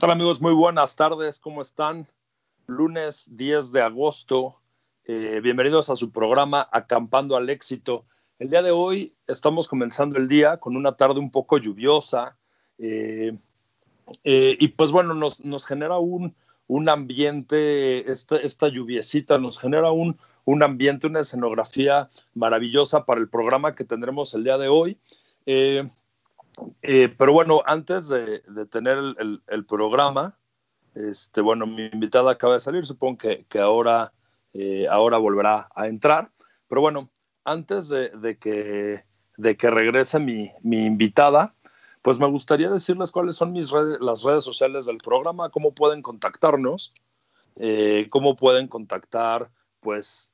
[0.00, 0.40] ¿Qué tal amigos?
[0.40, 2.08] Muy buenas tardes, ¿cómo están?
[2.66, 4.58] Lunes 10 de agosto,
[5.04, 8.06] eh, bienvenidos a su programa Acampando al Éxito.
[8.38, 12.38] El día de hoy estamos comenzando el día con una tarde un poco lluviosa
[12.78, 13.36] eh,
[14.24, 16.34] eh, y pues bueno, nos, nos genera un,
[16.66, 23.28] un ambiente, esta, esta, lluviecita nos genera un, un, ambiente, una escenografía maravillosa para el
[23.28, 24.98] programa que tendremos el día de hoy.
[27.16, 30.38] Pero bueno, antes de, tener el, programa,
[30.94, 34.12] este, bueno, mi invitada acaba de salir, supongo que, ahora,
[34.52, 36.30] eh, ahora volverá a entrar.
[36.68, 37.10] Pero bueno,
[37.44, 39.04] antes de, que,
[39.36, 41.54] de que regrese mi, invitada,
[42.02, 46.02] pues me gustaría decirles cuáles son mis redes, las redes sociales del programa, cómo pueden
[46.02, 46.94] contactarnos,
[47.56, 49.50] eh, cómo pueden contactar,
[49.80, 50.32] pues,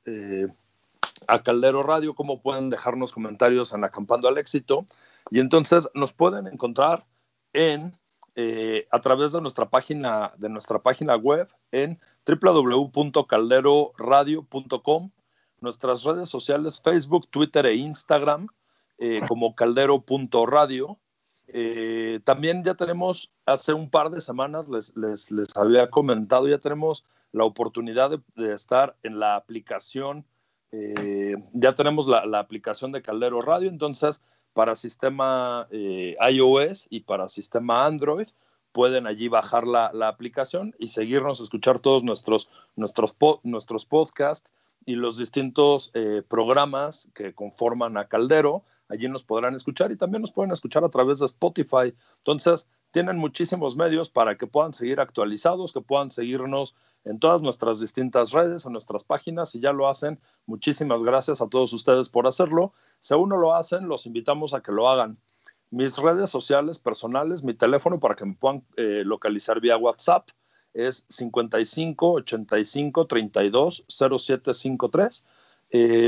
[1.27, 4.85] a Caldero Radio, cómo pueden dejarnos comentarios en Acampando al Éxito.
[5.29, 7.05] Y entonces nos pueden encontrar
[7.53, 7.95] en,
[8.35, 15.11] eh, a través de nuestra, página, de nuestra página web en www.calderoradio.com,
[15.59, 18.47] nuestras redes sociales Facebook, Twitter e Instagram
[18.97, 20.97] eh, como caldero.radio.
[21.49, 26.59] Eh, también ya tenemos, hace un par de semanas les, les, les había comentado, ya
[26.59, 30.25] tenemos la oportunidad de, de estar en la aplicación
[30.71, 34.21] eh, ya tenemos la, aplicación de Caldero Radio, entonces
[34.53, 38.27] para sistema eh, iOS y para sistema Android
[38.71, 44.51] pueden allí bajar la, aplicación y seguirnos, escuchar todos nuestros, nuestros, nuestros podcasts
[44.87, 48.63] y los distintos eh, programas que conforman a Caldero.
[48.87, 51.93] Allí nos podrán escuchar y también nos pueden escuchar a través de Spotify.
[52.19, 57.81] Entonces, tienen muchísimos medios para que puedan seguir actualizados, que puedan seguirnos en todas nuestras
[57.81, 59.49] distintas redes, en nuestras páginas.
[59.49, 62.71] Si ya lo hacen, muchísimas gracias a todos ustedes por hacerlo.
[63.01, 65.17] Si aún no lo hacen, los invitamos a que lo hagan.
[65.69, 70.29] Mis redes sociales personales, mi teléfono para que me puedan eh, localizar vía WhatsApp
[70.73, 75.25] es 55 85 32 0753.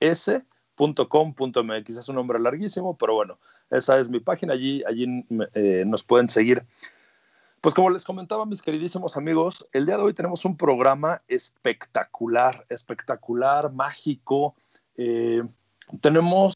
[0.00, 0.30] es
[0.80, 1.96] J-O-Y-E-X-P-E-R-I-E-N-C-E-S.com.mx.
[1.96, 3.38] Es un nombre larguísimo, pero bueno,
[3.70, 4.54] esa es mi página.
[4.54, 6.64] Allí, allí eh, nos pueden seguir.
[7.60, 12.64] Pues como les comentaba, mis queridísimos amigos, el día de hoy tenemos un programa espectacular,
[12.70, 14.54] espectacular, mágico,
[14.96, 15.42] eh,
[16.00, 16.54] tenemos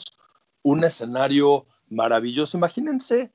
[0.62, 2.56] un escenario maravilloso.
[2.56, 3.30] Imagínense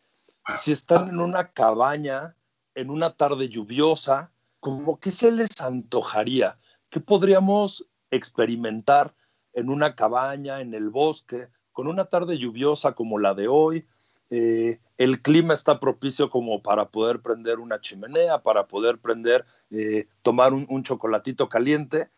[0.55, 2.35] si están en una cabaña,
[2.73, 6.57] en una tarde lluviosa, como que se les antojaría?
[6.89, 9.13] ¿Qué podríamos experimentar
[9.53, 13.85] en una cabaña, en el bosque, con una tarde lluviosa como la de hoy?
[14.29, 20.07] Eh, el clima está propicio como para poder prender una chimenea, para poder prender, eh,
[20.21, 22.09] tomar un chocolatito caliente.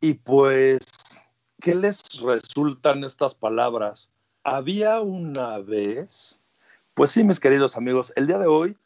[0.00, 0.80] Y pues
[1.62, 4.12] ¿qué les resultan estas palabras?
[4.42, 6.42] Había una vez,
[6.94, 8.76] pues sí, mis queridos amigos, el día de hoy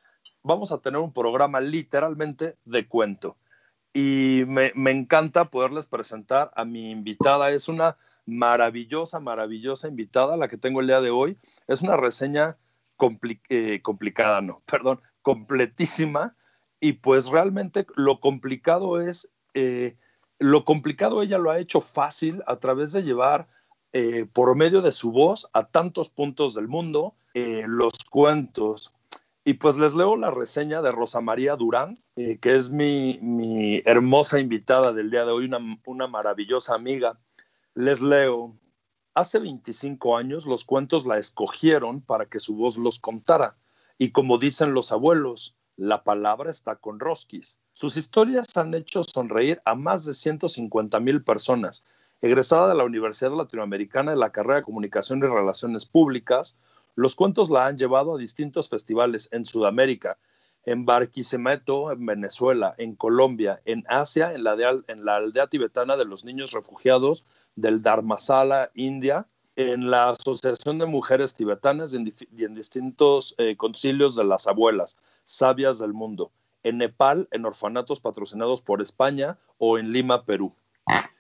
[0.43, 3.37] vamos a tener un programa literalmente de cuento.
[3.99, 7.51] Y me, encanta poderles presentar a mi invitada.
[7.51, 7.97] Es una
[8.27, 11.39] maravillosa, maravillosa invitada la que tengo el día de hoy.
[11.67, 12.59] Es una reseña
[13.49, 16.37] eh, complicada, no, perdón, completísima.
[16.79, 19.97] Y pues realmente lo complicado es eh,
[20.39, 23.49] lo complicado ella lo ha hecho fácil a través de llevar
[23.95, 28.93] eh, por medio de su voz a tantos puntos del mundo los cuentos.
[29.49, 34.41] Y pues les leo la reseña de Rosa María Durán, eh, que es mi, hermosa
[34.41, 37.21] invitada del día de hoy, una, una maravillosa amiga.
[37.73, 38.59] Les leo,
[39.15, 43.57] hace 25 años los cuentos la escogieron para que su voz los contara.
[43.99, 47.61] Y como dicen los abuelos, la palabra está con Roskis.
[47.71, 51.87] Sus historias han hecho sonreír a más de 150 mil personas.
[52.23, 56.59] Egresada de la Universidad Latinoamericana de la carrera de Comunicación y Relaciones Públicas,
[56.95, 60.17] los cuentos la han llevado a distintos festivales en Sudamérica,
[60.65, 64.53] en Barquisimeto, en Venezuela, en Colombia, en Asia, en la,
[65.17, 71.95] aldea tibetana de los niños refugiados del Dharmasala, India, en la Asociación de Mujeres Tibetanas
[71.95, 76.31] y en, distintos eh, concilios de las abuelas, sabias del mundo,
[76.63, 80.55] en Nepal, en orfanatos patrocinados por España o en Lima, Perú.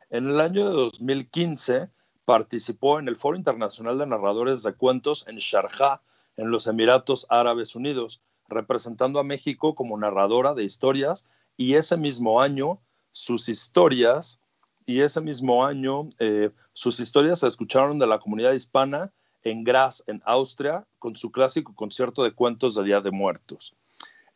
[0.09, 1.91] En el año de 2015
[2.25, 6.01] participó en el Foro Internacional de Narradores de Cuentos en Sharjah,
[6.37, 11.27] en los Emiratos Árabes Unidos, representando a México como narradora de historias
[11.57, 12.79] y ese mismo año
[13.11, 14.41] sus historias
[14.85, 19.13] y ese mismo año eh, sus historias se escucharon de la comunidad hispana
[19.43, 23.75] en Graz, en Austria, con su clásico concierto de cuentos de Día de Muertos.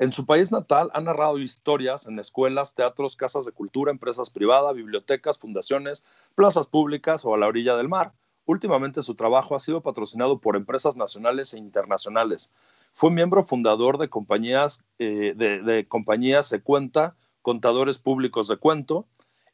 [0.01, 4.75] En su país natal ha narrado historias en escuelas, teatros, casas de cultura, empresas privadas,
[4.75, 8.15] bibliotecas, fundaciones, plazas públicas o a la orilla del mar.
[8.47, 12.51] Últimamente su trabajo ha sido patrocinado por empresas nacionales e internacionales.
[12.95, 19.07] Fue miembro fundador de compañías eh, de, de compañías Se Cuenta, Contadores Públicos de Cuento,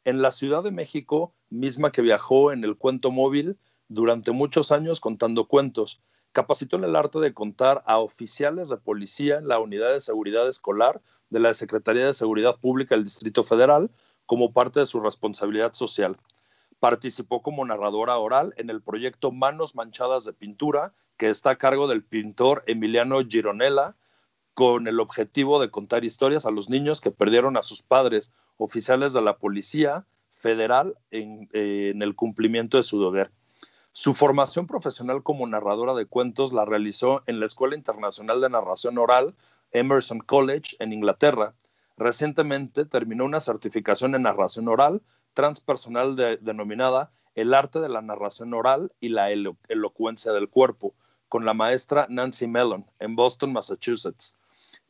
[0.05, 3.57] en la Ciudad de México, misma que viajó en el cuento móvil
[3.89, 5.99] durante muchos años contando cuentos.
[6.31, 10.47] Capacitó en el arte de contar a oficiales de policía en la Unidad de Seguridad
[10.47, 13.89] Escolar de la Secretaría de Seguridad Pública del Distrito Federal
[14.25, 16.17] como parte de su responsabilidad social.
[16.79, 21.87] Participó como narradora oral en el proyecto Manos Manchadas de Pintura, que está a cargo
[21.87, 23.95] del pintor Emiliano Gironella,
[24.53, 29.13] con el objetivo de contar historias a los niños que perdieron a sus padres, oficiales
[29.13, 33.31] de la Policía Federal, en, eh, el cumplimiento de su deber.
[33.99, 38.99] Su formación profesional como narradora de cuentos la realizó en la Escuela Internacional de Narración
[38.99, 39.33] Oral,
[39.71, 41.55] Emerson College, en Inglaterra.
[41.97, 45.01] Recientemente terminó una certificación en narración oral
[45.33, 50.93] transpersonal denominada El arte de la narración oral y la elocuencia del cuerpo,
[51.27, 54.35] con la maestra Nancy Mellon, en Boston, Massachusetts.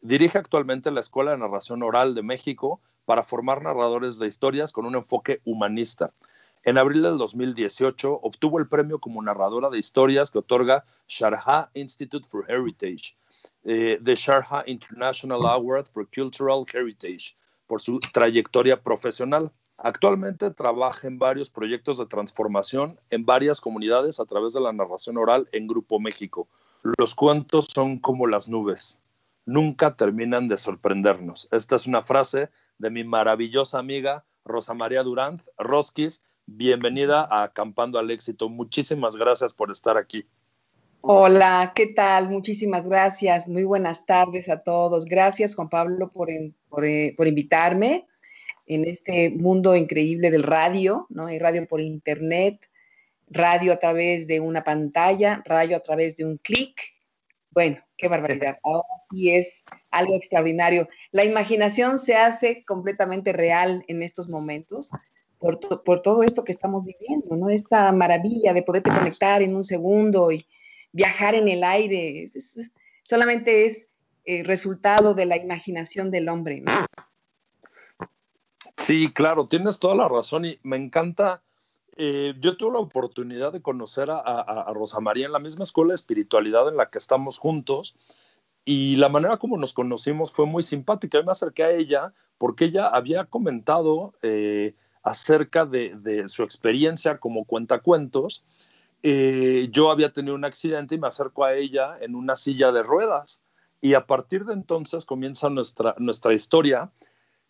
[0.01, 4.85] Dirige actualmente la Escuela de Narración Oral de México para formar narradores de historias con
[4.85, 6.11] un enfoque humanista.
[6.63, 12.27] En abril del 2018 obtuvo el premio como narradora de historias que otorga Sharjah Institute
[12.27, 13.15] for Heritage,
[13.63, 17.35] eh, The Sharjah International Award for Cultural Heritage,
[17.67, 19.51] por su trayectoria profesional.
[19.77, 25.17] Actualmente trabaja en varios proyectos de transformación en varias comunidades a través de la narración
[25.17, 26.47] oral en Grupo México.
[26.97, 29.01] Los cuentos son como las nubes,
[29.45, 31.47] nunca terminan de sorprendernos.
[31.51, 37.99] Esta es una frase de mi maravillosa amiga Rosa María Durán, Roskis, bienvenida a Acampando
[37.99, 38.49] al Éxito.
[38.49, 40.25] Muchísimas gracias por estar aquí.
[41.01, 42.29] Hola, ¿qué tal?
[42.29, 43.47] Muchísimas gracias.
[43.47, 45.05] Muy buenas tardes a todos.
[45.05, 46.29] Gracias, Juan Pablo, por,
[46.69, 48.07] por, eh, por invitarme
[48.65, 51.27] en este mundo increíble del radio, ¿no?
[51.27, 52.59] Hay radio por internet,
[53.29, 56.81] radio a través de una pantalla, radio a través de un clic.
[57.51, 58.57] Bueno, qué barbaridad.
[58.63, 60.89] Ahora sí es algo extraordinario.
[61.11, 64.91] La imaginación se hace completamente real en estos momentos
[65.39, 67.49] por, todo esto que estamos viviendo, ¿no?
[67.49, 70.45] Esta maravilla de poderte conectar en un segundo y
[70.91, 72.25] viajar en el aire,
[73.03, 73.87] solamente es
[74.25, 76.85] el resultado de la imaginación del hombre, ¿no?
[78.77, 81.41] Sí, claro, tienes toda la razón y me encanta.
[81.99, 85.89] Eh, yo tuve la oportunidad de conocer a, a, Rosa María en la misma escuela
[85.89, 87.95] de espiritualidad en la que estamos juntos
[88.67, 91.17] y la manera como nos conocimos fue muy simpática.
[91.17, 94.75] Yo me acerqué a ella porque ella había comentado eh,
[95.07, 98.43] acerca de, su experiencia como cuentacuentos.
[99.03, 102.83] Eh, yo había tenido un accidente y me acerco a ella en una silla de
[102.83, 103.41] ruedas.
[103.79, 106.91] Y a partir de entonces comienza nuestra, nuestra historia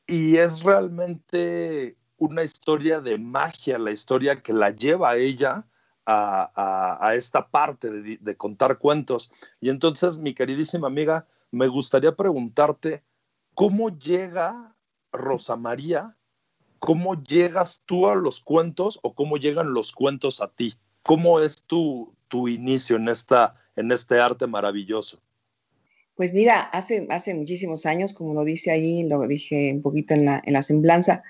[0.05, 5.65] y es realmente una historia de magia, la historia que la lleva a ella
[6.05, 9.29] a, esta parte de, de, contar cuentos.
[9.59, 13.03] Y entonces, mi queridísima amiga, me gustaría preguntarte,
[13.55, 14.73] ¿cómo llega
[15.11, 16.15] Rosa María
[16.79, 20.73] ¿cómo llegas tú a los cuentos o cómo llegan los cuentos a ti?
[21.03, 25.21] ¿Cómo es tu, tu inicio en, esta, en este arte maravilloso?
[26.15, 30.25] Pues mira, hace, hace muchísimos años, como lo dice ahí, lo dije un poquito en
[30.25, 31.23] la, en la semblanza,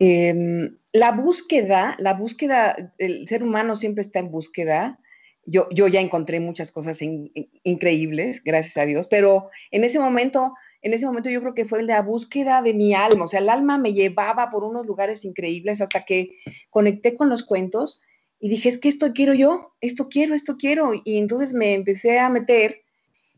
[0.00, 4.98] em, la búsqueda, la búsqueda, el ser humano siempre está en búsqueda.
[5.46, 10.94] Yo, yo ya encontré muchas cosas increíbles, gracias a Dios, pero en ese momento en
[10.94, 13.78] ese momento yo creo que fue la búsqueda de mi alma, o sea, el alma
[13.78, 16.36] me llevaba por unos lugares increíbles hasta que
[16.70, 18.02] conecté con los cuentos
[18.40, 20.92] y dije, es que esto quiero yo, esto quiero, esto quiero.
[21.04, 22.82] Y entonces me empecé a meter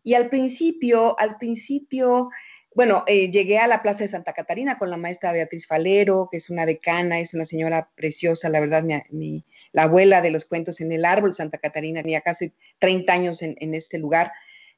[0.04, 2.30] y al principio, al principio,
[2.74, 6.36] bueno, eh, llegué a la Plaza de Santa Catarina con la maestra Beatriz Falero, que
[6.36, 10.80] es una decana, es una señora preciosa, la verdad, mi, la abuela de los cuentos
[10.80, 14.32] en el árbol Santa Catarina, tenía casi 30 años en, en este lugar.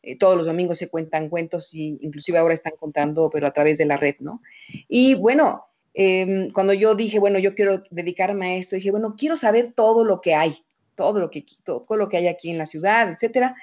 [0.07, 3.79] Eh, todos los domingos se cuentan cuentos y inclusive ahora están contando, pero a través
[3.79, 4.43] de la red, ¿no?
[4.89, 9.37] Y bueno, em, cuando yo dije, bueno, yo quiero dedicarme a esto, dije, bueno, quiero
[9.37, 10.57] saber todo lo que hay,
[10.95, 13.57] todo lo que, todo, lo que hay aquí en la ciudad, etcétera.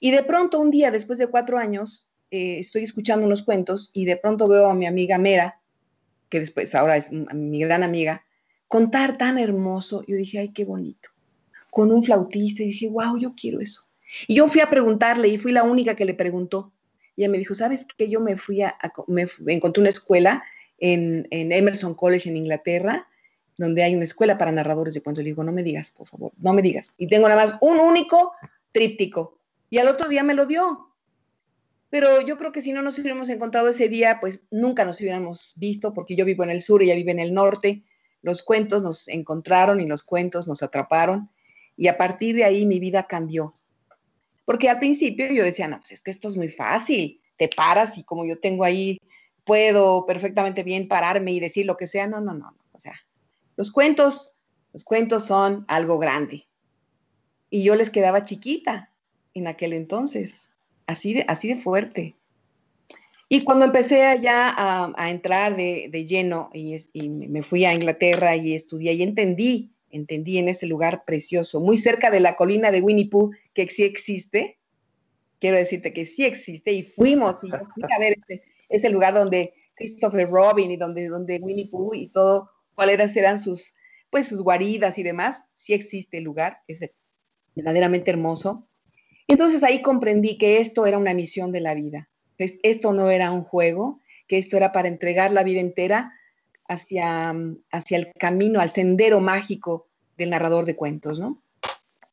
[0.00, 4.04] Y de pronto, un día, después de cuatro años, eh, estoy escuchando unos cuentos y
[4.04, 5.60] de pronto veo a mi amiga Mera,
[6.28, 8.24] que después ahora es mi gran amiga,
[8.66, 10.04] contar tan hermoso.
[10.06, 11.10] Yo dije, ay, qué bonito.
[11.70, 13.93] Con un flautista y dije, wow, yo quiero eso.
[14.26, 16.72] Y yo fui a preguntarle y fui la única que le preguntó.
[17.16, 18.08] Y ella me dijo, ¿sabes qué?
[18.08, 20.42] Yo me fui a, me, encontré una escuela
[20.78, 23.06] en, Emerson College en Inglaterra,
[23.56, 25.22] donde hay una escuela para narradores de cuentos.
[25.22, 26.94] Le digo, no me digas, por favor, no me digas.
[26.98, 28.32] Y tengo nada más un único
[28.72, 29.38] tríptico.
[29.70, 30.90] Y al otro día me lo dio.
[31.90, 35.52] Pero yo creo que si no nos hubiéramos encontrado ese día, pues nunca nos hubiéramos
[35.54, 37.84] visto, porque yo vivo en el sur y ella vive en el norte.
[38.20, 41.30] Los cuentos nos encontraron y los cuentos nos atraparon.
[41.76, 43.54] Y a partir de ahí mi vida cambió.
[44.44, 47.20] Porque al principio yo decía, no, pues es que esto es muy fácil.
[47.36, 48.98] Te paras y como yo tengo ahí,
[49.44, 52.06] puedo perfectamente bien pararme y decir lo que sea.
[52.06, 52.54] No, no, no.
[52.72, 52.94] O sea,
[53.56, 54.36] los cuentos,
[54.72, 56.46] los cuentos son algo grande.
[57.50, 58.90] Y yo les quedaba chiquita
[59.32, 60.50] en aquel entonces
[60.86, 62.16] así de, así de fuerte.
[63.28, 68.92] Y cuando empecé ya a, entrar de, lleno y, me fui a Inglaterra y estudié
[68.92, 73.30] y entendí, entendí en ese lugar precioso, muy cerca de la colina de Winnie Pooh,
[73.54, 74.58] que sí existe,
[75.38, 78.16] quiero decirte que sí existe, y fuimos y fui a ver
[78.68, 83.74] ese, lugar donde Christopher Robin y donde, donde Winnie Pooh y todo, cuáles eran sus,
[84.10, 86.80] pues sus guaridas y demás, sí existe el lugar, es
[87.54, 88.66] verdaderamente hermoso.
[89.28, 92.08] Entonces ahí comprendí que esto era una misión de la vida.
[92.36, 96.12] esto no era un juego, que esto era para entregar la vida entera
[96.68, 97.34] hacia,
[97.70, 101.42] hacia el camino, al sendero mágico del narrador de cuentos, ¿no?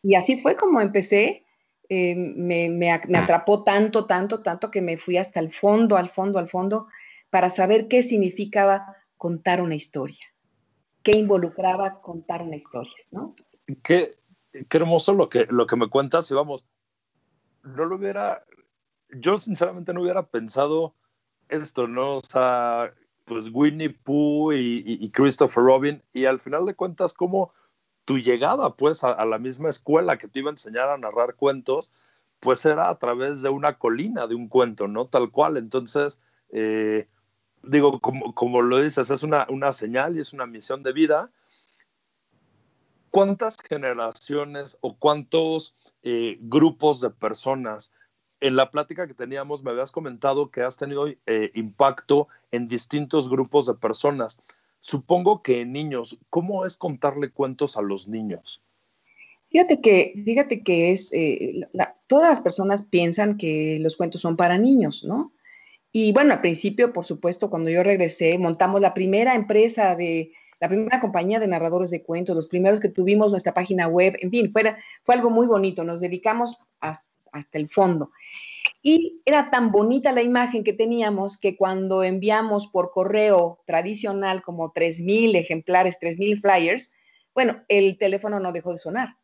[0.03, 1.45] Y así fue como empecé.
[1.89, 6.39] Eh, me, me, atrapó tanto, tanto, tanto que me fui hasta el fondo, al fondo,
[6.39, 6.87] al fondo,
[7.29, 10.25] para saber qué significaba contar una historia,
[11.03, 13.35] qué involucraba contar una historia, ¿no?
[13.83, 14.13] Qué,
[14.69, 16.65] qué hermoso lo que, lo que me cuentas y vamos,
[17.63, 18.45] no lo hubiera,
[19.09, 20.95] yo sinceramente no hubiera pensado
[21.49, 22.15] esto, ¿no?
[22.15, 22.93] O sea,
[23.31, 27.53] pues Winnie Pooh y, Christopher Robin, y al final de cuentas, como
[28.03, 31.93] tu llegada, pues, a, la misma escuela que te iba a enseñar a narrar cuentos,
[32.41, 35.07] pues era a través de una colina de un cuento, ¿no?
[35.07, 35.55] Tal cual.
[35.55, 36.19] Entonces,
[36.49, 37.07] eh,
[37.63, 41.31] digo, como, como, lo dices, es una, una señal y es una misión de vida.
[43.11, 47.93] ¿Cuántas generaciones o cuántos eh, grupos de personas.
[48.41, 53.29] En la plática que teníamos me habías comentado que has tenido eh, impacto en distintos
[53.29, 54.41] grupos de personas.
[54.79, 58.63] Supongo que en niños, ¿cómo es contarle cuentos a los niños?
[59.51, 61.67] Fíjate que, fíjate que es, eh,
[62.07, 65.33] todas las personas piensan que los cuentos son para niños, ¿no?
[65.91, 70.31] Y bueno, al principio, por supuesto, cuando yo regresé, montamos la primera empresa de,
[70.61, 74.31] la primera compañía de narradores de cuentos, los primeros que tuvimos nuestra página web, en
[74.31, 78.11] fin, fue, fue algo muy bonito, nos dedicamos hasta, hasta el fondo.
[78.83, 84.73] Y era tan bonita la imagen que teníamos que cuando enviamos por correo tradicional como
[84.73, 86.93] 3.000 ejemplares, 3.000 flyers,
[87.33, 89.15] bueno, el teléfono no dejó de sonar,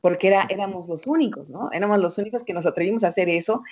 [0.00, 1.70] porque era, éramos los únicos, ¿no?
[1.72, 3.62] Éramos los únicos que nos atrevimos a hacer eso.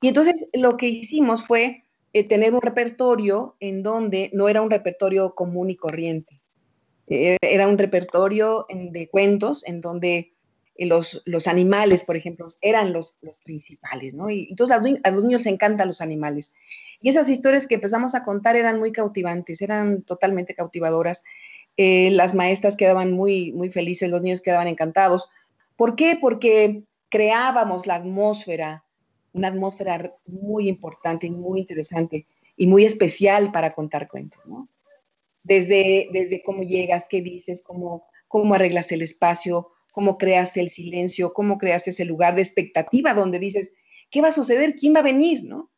[0.00, 4.70] Y entonces lo que hicimos fue eh, tener un repertorio en donde no era un
[4.70, 6.40] repertorio común y corriente.
[7.06, 10.33] Eh, era un repertorio de cuentos en donde
[10.76, 14.30] los, los, animales, por ejemplo, eran los, los principales, ¿no?
[14.30, 16.54] Y entonces a los, niños se encantan los animales.
[17.00, 21.22] Y esas historias que empezamos a contar eran muy cautivantes, eran totalmente cautivadoras.
[21.76, 25.30] las maestras quedaban muy, muy felices, los niños quedaban encantados.
[25.76, 26.18] ¿Por qué?
[26.20, 28.84] Porque creábamos la atmósfera
[29.34, 32.26] una atmósfera muy importante y muy interesante
[32.56, 34.68] y muy especial para contar cuentos, ¿no?
[35.42, 41.32] Desde, desde cómo llegas, qué dices, cómo, cómo arreglas el espacio, cómo creas el silencio,
[41.32, 43.72] cómo creas ese lugar de expectativa donde dices,
[44.10, 44.74] ¿qué va a suceder?
[44.74, 45.44] ¿Quién va a venir?
[45.44, 45.70] ¿no?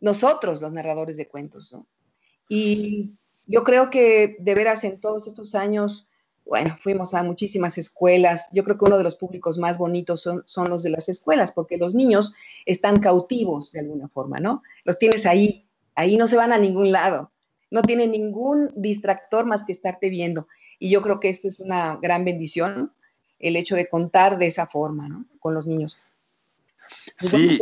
[0.00, 1.70] Nosotros, los narradores de cuentos.
[1.74, 1.86] ¿no?
[2.48, 3.12] Y
[3.44, 6.08] yo creo que de veras en todos estos años
[6.46, 8.48] bueno, fuimos a muchísimas escuelas.
[8.52, 11.76] Yo creo que uno de los públicos más bonitos son, los de las escuelas, porque
[11.76, 14.62] los niños están cautivos de alguna forma, ¿no?
[14.84, 17.32] Los tienes ahí, ahí no se van a ningún lado,
[17.70, 20.48] no tienen ningún distractor más que estarte viendo.
[20.78, 22.94] Y yo creo que esto es una gran bendición,
[23.38, 25.24] el hecho de contar de esa forma, ¿no?
[25.40, 25.98] Con los niños.
[27.18, 27.58] Sí.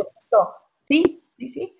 [0.87, 1.73] sí, sí, sí.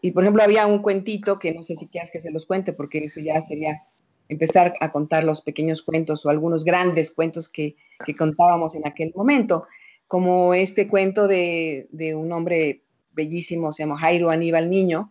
[0.00, 2.72] Y por ejemplo, había un cuentito que no sé si quieras que se los cuente,
[2.72, 3.84] porque eso ya sería
[4.28, 7.76] empezar a contar los pequeños cuentos o algunos grandes cuentos que,
[8.18, 9.66] contábamos en aquel momento,
[10.06, 12.82] como este cuento de, un hombre
[13.12, 15.10] bellísimo, se llama Jairo Aníbal Niño,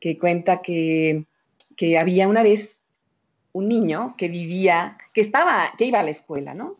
[0.00, 1.24] que cuenta que,
[1.98, 2.82] había una vez
[3.52, 6.76] un niño que vivía, que estaba, que iba a la escuela, ¿no?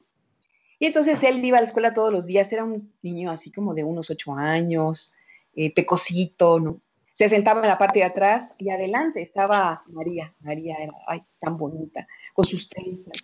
[0.79, 3.75] Y entonces él iba a la escuela todos los días, era un niño así como
[3.75, 5.15] de unos ocho años,
[5.55, 6.81] eh, pecosito, ¿no?
[7.17, 10.35] se sentaba en la parte de atrás y adelante estaba María.
[10.41, 13.23] María era ay, tan bonita, con sus trenzas,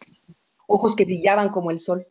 [0.67, 2.07] ojos que brillaban como el sol.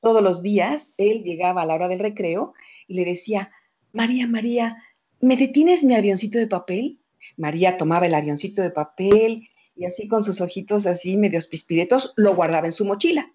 [0.00, 2.54] Todos los días él llegaba a la hora del recreo
[2.88, 3.50] y le decía,
[3.92, 4.82] María, María,
[5.20, 6.98] ¿me detienes mi avioncito de papel?
[7.36, 12.34] María tomaba el avioncito de papel y así con sus ojitos así medios pispiretos lo
[12.34, 13.30] guardaba en su mochila.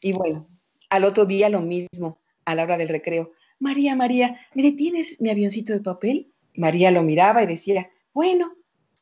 [0.00, 0.48] Y bueno,
[0.90, 2.20] al otro día lo mismo.
[2.44, 6.32] a la hora del recreo, María, María, ¿me detienes mi avioncito de papel?
[6.54, 8.54] María lo miraba y decía, bueno,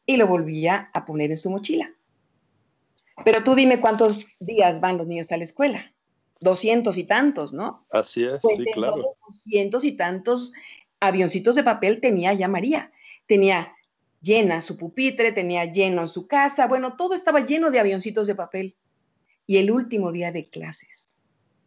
[0.07, 1.93] y lo volvía a poner en su mochila.
[3.25, 5.93] Pero tú dime cuántos días van los niños a la escuela.
[6.41, 7.87] Doscientos y tantos, ¿no?
[7.91, 9.17] Así es, Pues sí, claro.
[9.29, 10.53] Doscientos y tantos
[11.01, 12.93] avioncitos de papel tenía ya María.
[13.27, 13.75] Tenía
[14.21, 18.77] llena su pupitre, tenía lleno su casa, bueno, todo estaba lleno de avioncitos de papel.
[19.47, 21.17] Y el último día de clases,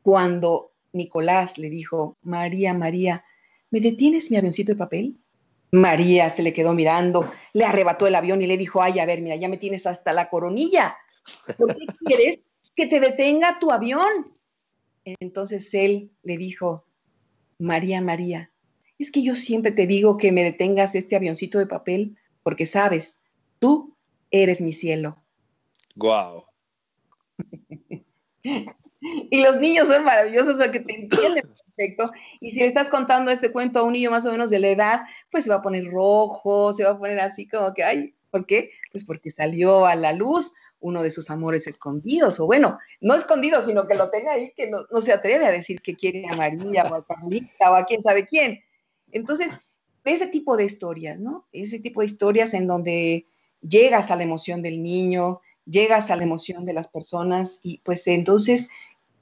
[0.02, 3.24] cuando Nicolás le dijo, María, María,
[3.70, 5.18] ¿me detienes mi avioncito de papel?
[5.72, 9.22] María se le quedó mirando, le arrebató el avión y le dijo, ay, a ver,
[9.22, 10.96] mira, ya me tienes hasta la coronilla.
[11.58, 12.40] ¿Por qué quieres
[12.76, 14.34] que te detenga tu avión?
[15.20, 16.86] Entonces él le dijo,
[17.60, 18.52] María, María,
[18.98, 23.22] es que yo siempre te digo que me detengas este avioncito de papel porque sabes,
[23.60, 23.96] tú
[24.32, 25.18] eres mi cielo.
[25.96, 26.46] Guau.
[29.30, 32.12] Y los niños son maravillosos porque te entienden perfecto.
[32.40, 34.70] Y si le estás contando este cuento a un niño más o menos de la
[34.70, 35.02] edad,
[35.32, 38.46] pues se va a poner rojo, se va a poner así como que, ay, ¿por
[38.46, 38.72] qué?
[38.92, 43.66] Pues porque salió a la luz uno de sus amores escondidos, o bueno, no escondidos,
[43.66, 46.36] sino que lo tenga ahí, que no, no se atreve a decir que quiere a
[46.36, 48.60] María o a Carlita o a quién sabe quién.
[49.12, 49.52] Entonces,
[50.06, 51.48] ese tipo de historias, ¿no?
[51.52, 53.26] Ese tipo de historias en donde
[53.62, 58.08] llegas a la emoción del niño, llegas a la emoción de las personas y pues
[58.08, 58.70] entonces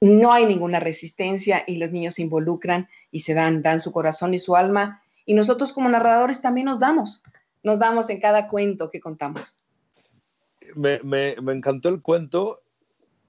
[0.00, 4.34] no hay ninguna resistencia y los niños se involucran y se dan, dan su corazón
[4.34, 7.24] y su alma y nosotros como narradores también nos damos,
[7.62, 9.58] nos damos en cada cuento que contamos.
[10.74, 12.62] Me, me, me encantó el cuento.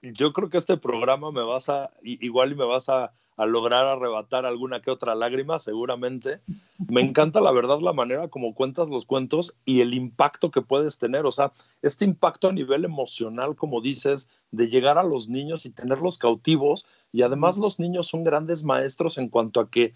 [0.01, 3.87] Yo creo que este programa me vas a, igual y me vas a, a lograr
[3.87, 6.41] arrebatar alguna que otra lágrima, seguramente.
[6.89, 10.97] Me encanta la verdad la manera como cuentas los cuentos y el impacto que puedes
[10.97, 11.27] tener.
[11.27, 11.51] O sea,
[11.83, 16.87] este impacto a nivel emocional, como dices, de llegar a los niños y tenerlos cautivos.
[17.11, 19.93] Y además los niños son grandes maestros en cuanto a que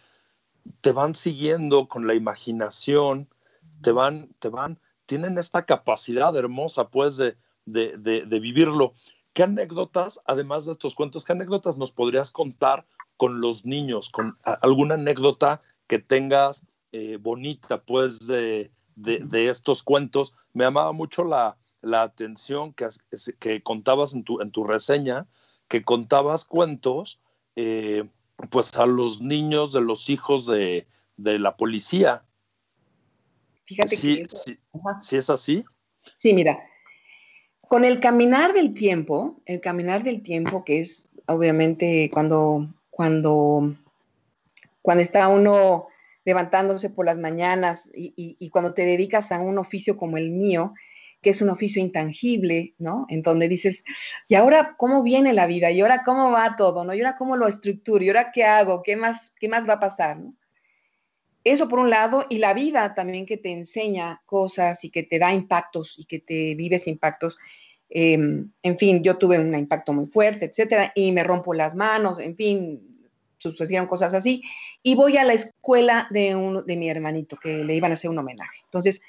[0.81, 3.27] te van siguiendo con la imaginación,
[3.81, 7.35] te van, te van, tienen esta capacidad hermosa, pues, de,
[7.65, 8.93] de, de, de vivirlo.
[9.33, 14.37] ¿Qué anécdotas, además de estos cuentos, qué anécdotas nos podrías contar con los niños, con
[14.43, 20.33] alguna anécdota que tengas eh, bonita, pues, de, de, de, estos cuentos?
[20.53, 22.87] Me llamaba mucho la, la atención que,
[23.39, 25.27] que, contabas en tu, en tu reseña,
[25.69, 27.19] que contabas cuentos,
[27.55, 28.03] eh,
[28.49, 32.25] pues, a los niños de los hijos de, de la policía.
[33.63, 34.25] Fíjate sí, que...
[34.25, 34.59] Sí,
[35.01, 35.63] ¿Sí es así?
[36.17, 36.59] Sí, mira,
[37.71, 43.77] con el caminar del tiempo, el caminar del tiempo, que es obviamente cuando, cuando,
[44.81, 45.87] cuando está uno
[46.25, 50.73] levantándose por las mañanas y, cuando te dedicas a un oficio como el mío,
[51.21, 53.05] que es un oficio intangible, ¿no?
[53.07, 53.85] En donde dices,
[54.27, 55.71] ¿y ahora cómo viene la vida?
[55.71, 56.83] ¿Y ahora cómo va todo?
[56.83, 56.93] ¿No?
[56.93, 58.03] ¿Y ahora cómo lo estructuro?
[58.03, 58.83] ¿Y ahora qué hago?
[58.83, 60.17] ¿Qué más, qué más va a pasar?
[60.19, 60.33] ¿no?
[61.43, 65.17] Eso por un lado, y la vida también que te enseña cosas y que te
[65.17, 67.39] da impactos y que te vives impactos.
[67.89, 72.19] Eh, en fin, yo tuve un impacto muy fuerte, etcétera, y me rompo las manos,
[72.19, 72.91] en fin,
[73.37, 74.43] sucedieron cosas así.
[74.83, 78.09] Y voy a la escuela de, un, de mi hermanito, que le iban a hacer
[78.09, 78.59] un homenaje.
[78.65, 79.01] Entonces,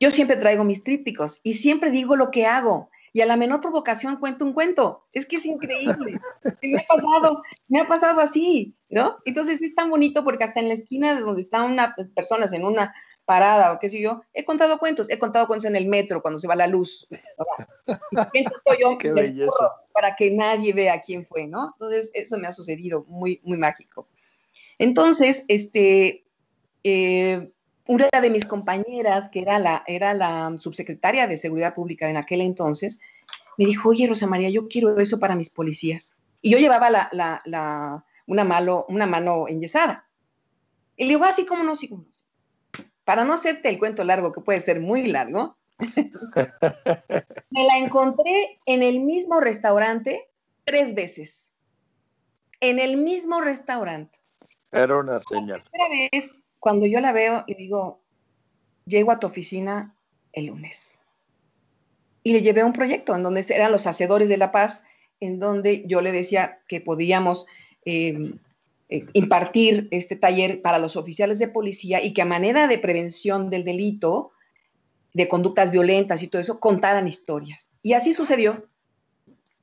[0.00, 2.90] yo siempre traigo mis trípticos y siempre digo lo que hago.
[3.16, 5.06] Y a la menor provocación cuento un cuento.
[5.10, 6.20] Es que es increíble.
[6.62, 9.16] me ha pasado, me ha pasado así, ¿no?
[9.24, 12.66] Entonces es tan bonito porque hasta en la esquina de donde están unas personas en
[12.66, 16.20] una parada o qué sé yo, he contado cuentos, he contado cuentos en el metro
[16.20, 17.08] cuando se va la luz.
[18.78, 19.72] yo qué belleza.
[19.94, 21.70] Para que nadie vea quién fue, ¿no?
[21.72, 24.08] Entonces eso me ha sucedido muy, muy mágico.
[24.78, 26.26] Entonces, este,
[26.84, 27.50] eh,
[27.86, 32.40] una de mis compañeras, que era la, era la subsecretaria de Seguridad Pública en aquel
[32.40, 33.00] entonces,
[33.56, 36.16] me dijo, oye, Rosa María, yo quiero eso para mis policías.
[36.42, 40.06] Y yo llevaba la, la, la, una, malo, una mano enyesada.
[40.96, 42.84] Y le digo, así ah, como no, sí, como no.
[43.04, 45.56] Para no hacerte el cuento largo, que puede ser muy largo,
[47.50, 50.28] me la encontré en el mismo restaurante
[50.64, 51.52] tres veces.
[52.60, 54.18] En el mismo restaurante.
[54.72, 55.62] Era una señal.
[55.72, 58.00] La primera vez cuando yo la veo y digo,
[58.86, 59.94] llego a tu oficina
[60.32, 60.98] el lunes.
[62.24, 64.82] Y le llevé un proyecto en donde eran los hacedores de la paz,
[65.20, 67.46] en donde yo le decía que podíamos
[67.84, 68.32] eh,
[68.88, 73.48] eh, impartir este taller para los oficiales de policía y que a manera de prevención
[73.48, 74.32] del delito,
[75.14, 77.70] de conductas violentas y todo eso, contaran historias.
[77.84, 78.66] Y así sucedió.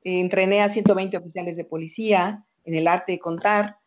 [0.06, 3.80] Entrené a 120 oficiales de policía en el arte de contar,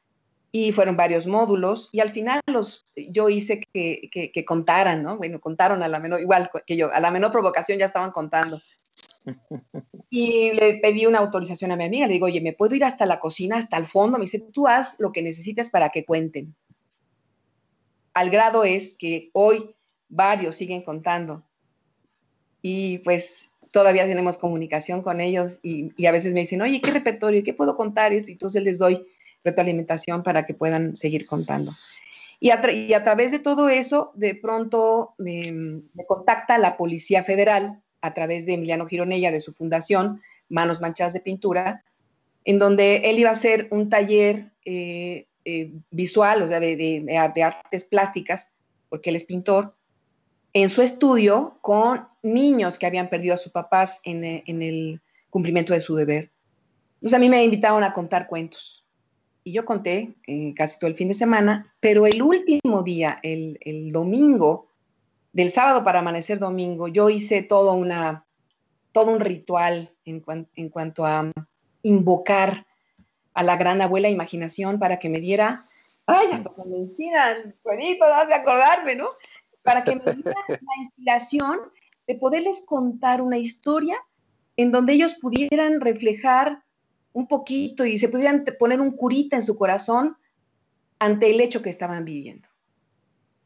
[0.58, 5.18] y fueron varios módulos y al final los, yo hice que, que, que, contaran, ¿no?
[5.18, 8.58] Bueno, contaron a la menor, igual que yo, a la menor provocación ya estaban contando.
[10.08, 12.06] Y le pedí una autorización a mi amiga.
[12.06, 14.18] Le digo, oye, ¿me puedo ir hasta la cocina, hasta el fondo?
[14.18, 16.54] Me dice, tú haz lo que necesites para que cuenten.
[18.14, 19.74] Al grado es que hoy
[20.08, 21.42] varios siguen contando.
[22.62, 27.42] Y pues todavía tenemos comunicación con ellos y, a veces me dicen, oye, ¿qué repertorio?
[27.42, 28.12] ¿Qué puedo contar?
[28.14, 29.06] Y entonces les doy
[29.46, 31.72] retroalimentación para que puedan seguir contando.
[32.38, 37.80] Y a, y a través de todo eso, de pronto me, contacta la Policía Federal
[38.02, 41.82] a través de Emiliano Gironella, de su fundación, Manos Manchadas de Pintura,
[42.44, 47.42] en donde él iba a hacer un taller eh, eh, visual, o sea, de, de,
[47.42, 48.52] artes plásticas,
[48.88, 49.74] porque él es pintor,
[50.52, 55.72] en su estudio con niños que habían perdido a sus papás en, en el cumplimiento
[55.72, 56.30] de su deber.
[56.96, 58.85] Entonces a mí me invitaron a contar cuentos
[59.46, 63.60] y yo conté eh, casi todo el fin de semana, pero el último día, el,
[63.60, 64.66] el, domingo,
[65.32, 68.26] del sábado para amanecer domingo, yo hice todo, una,
[68.90, 70.24] todo un ritual en,
[70.56, 71.30] en cuanto a
[71.84, 72.66] invocar
[73.34, 75.64] a la gran abuela imaginación para que me diera,
[76.06, 79.10] ay, hasta se me enchina cuerito, de acordarme, ¿no?
[79.62, 81.60] Para que me diera la inspiración
[82.08, 83.96] de poderles contar una historia
[84.56, 86.64] en donde ellos pudieran reflejar
[87.16, 90.18] un poquito y se pudieran poner un curita en su corazón
[90.98, 92.46] ante el hecho que estaban viviendo.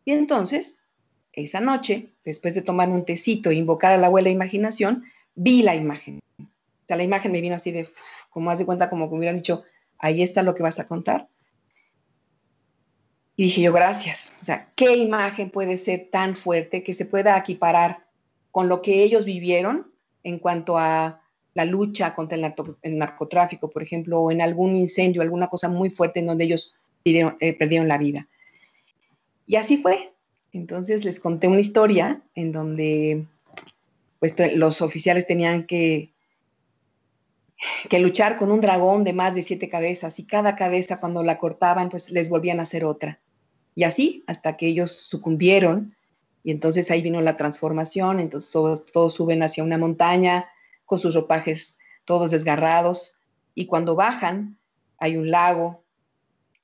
[0.05, 0.85] Y entonces,
[1.33, 5.05] esa noche, después de tomar un tecito e invocar a la abuela imaginación,
[5.37, 6.19] vi la imagen.
[6.41, 7.89] O sea, la imagen me vino así de,
[8.31, 9.63] como hace cuenta, como me hubieran dicho,
[9.99, 11.29] ahí está lo que vas a contar.
[13.37, 14.33] Y dije yo, gracias.
[14.41, 18.05] O sea, ¿qué imagen puede ser tan fuerte que se pueda equiparar
[18.51, 19.93] con lo que ellos vivieron
[20.25, 21.20] en cuanto a
[21.61, 26.21] la lucha contra el, narcotráfico, por ejemplo, o en algún incendio, alguna cosa muy fuerte
[26.21, 28.29] en donde ellos eh, perdieron la vida.
[29.47, 30.13] Y así fue.
[30.55, 33.27] Entonces les conté una historia en donde
[34.21, 36.13] pues, los oficiales tenían que,
[37.91, 41.91] luchar con un dragón de más de siete cabezas y cada cabeza cuando la cortaban
[41.91, 43.19] pues les volvían a hacer otra.
[43.75, 45.95] Y así hasta que ellos sucumbieron
[46.43, 50.49] y entonces ahí vino la transformación, entonces todos suben hacia una montaña,
[50.91, 53.17] con sus ropajes todos desgarrados,
[53.55, 54.59] y cuando bajan
[54.99, 55.85] hay un lago,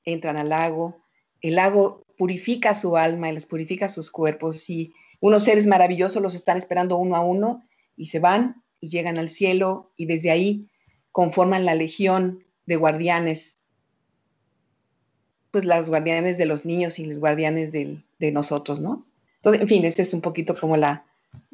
[0.04, 1.00] entran al lago,
[1.42, 6.34] el lago purifica su alma y les purifica sus cuerpos, y unos seres maravillosos los
[6.34, 10.66] están esperando uno a uno, y se van y llegan al cielo, y desde ahí
[11.12, 13.62] conforman la legión de guardianes,
[15.52, 19.06] pues las guardianes de los niños y los guardianes de nosotros, ¿no?
[19.36, 21.05] Entonces, en fin, ese es un poquito como la,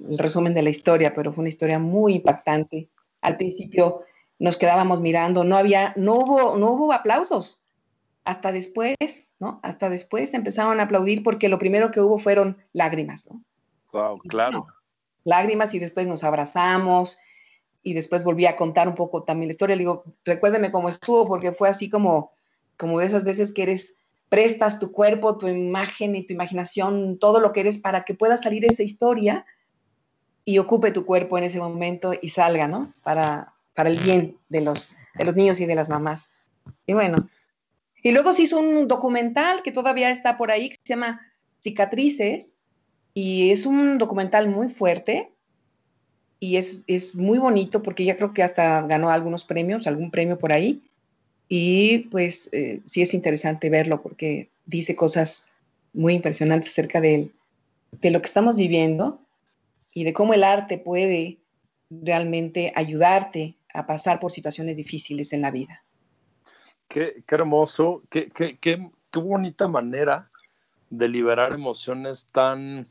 [0.09, 2.88] el resumen de la historia, pero fue una historia muy impactante.
[3.21, 4.03] Al principio
[4.38, 7.62] nos quedábamos mirando, no había, no hubo, no hubo aplausos.
[8.25, 8.97] Hasta después,
[9.40, 9.61] ¿no?
[9.62, 13.42] Hasta después empezaron a aplaudir porque lo primero que hubo fueron lágrimas, ¿no?
[13.92, 14.66] Wow, claro.
[15.25, 17.18] Lágrimas y después nos abrazamos
[17.83, 19.77] y después volví a contar un poco también la historia.
[19.77, 22.33] Le digo, recuérdeme cómo estuvo porque fue así como,
[22.77, 23.97] como de esas veces que eres
[24.29, 28.37] prestas tu cuerpo, tu imagen y tu imaginación, todo lo que eres para que pueda
[28.37, 29.45] salir esa historia
[30.44, 32.92] y ocupe tu cuerpo en ese momento y salga, ¿no?
[33.02, 36.28] Para, para el bien de los, de los niños y de las mamás.
[36.87, 37.28] Y bueno,
[38.02, 41.20] y luego se hizo un documental que todavía está por ahí, que se llama
[41.61, 42.55] Cicatrices,
[43.14, 45.31] y es un documental muy fuerte
[46.40, 50.38] y es, es muy bonito porque ya creo que hasta ganó algunos premios, algún premio
[50.38, 50.83] por ahí.
[51.48, 55.50] Y pues eh, sí es interesante verlo porque dice cosas
[55.92, 57.31] muy impresionantes acerca de,
[58.00, 59.20] de lo que estamos viviendo
[59.92, 61.38] y de cómo el arte puede
[61.90, 65.85] realmente ayudarte a pasar por situaciones difíciles en la vida.
[66.88, 70.31] Qué, hermoso, qué, qué, qué, bonita manera
[70.90, 72.88] de liberar emociones tan,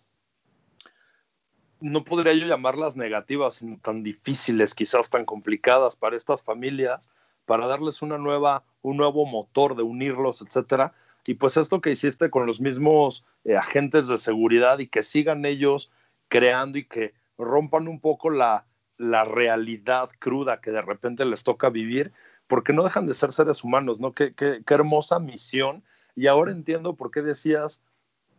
[1.80, 7.12] no podría yo llamarlas negativas, sino tan difíciles, quizás tan complicadas para estas familias,
[7.46, 10.94] para darles una nueva, un nuevo motor de unirlos, etcétera.
[11.26, 15.46] Y pues esto que hiciste con los mismos eh, agentes de seguridad y que sigan
[15.46, 15.92] ellos
[16.32, 18.66] creando y que rompan un poco la,
[18.98, 22.12] realidad cruda que de repente les toca vivir,
[22.48, 24.14] porque no dejan de ser seres humanos, ¿no?
[24.14, 25.84] Qué, qué, hermosa misión.
[26.16, 27.84] Y ahora entiendo por qué decías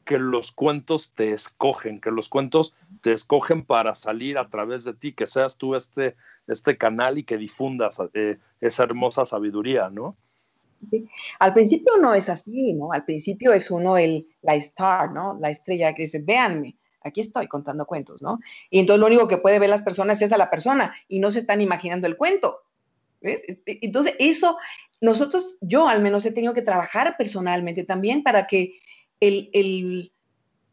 [0.05, 4.95] que los cuentos te escogen, que los cuentos te escogen para salir a través de
[4.95, 6.15] ti, que seas tú este,
[6.47, 10.17] este canal y que difundas eh, esa hermosa sabiduría, ¿no?
[11.41, 12.93] Al principio no es así, ¿no?
[12.93, 15.37] Al principio es uno el, la star, ¿no?
[15.41, 18.41] La estrella que dice, véanme, aquí estoy contando cuentos, ¿no?
[18.71, 21.31] Y entonces lo único que puede ver las personas es a la persona y no
[21.31, 22.61] se están imaginando el cuento.
[23.21, 23.43] ¿ves?
[23.47, 24.57] Este, entonces eso,
[25.01, 28.79] nosotros, yo al menos he tenido que trabajar personalmente también para que
[29.21, 29.51] el,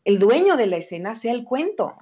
[0.06, 1.96] el, dueño de la escena sea el cuento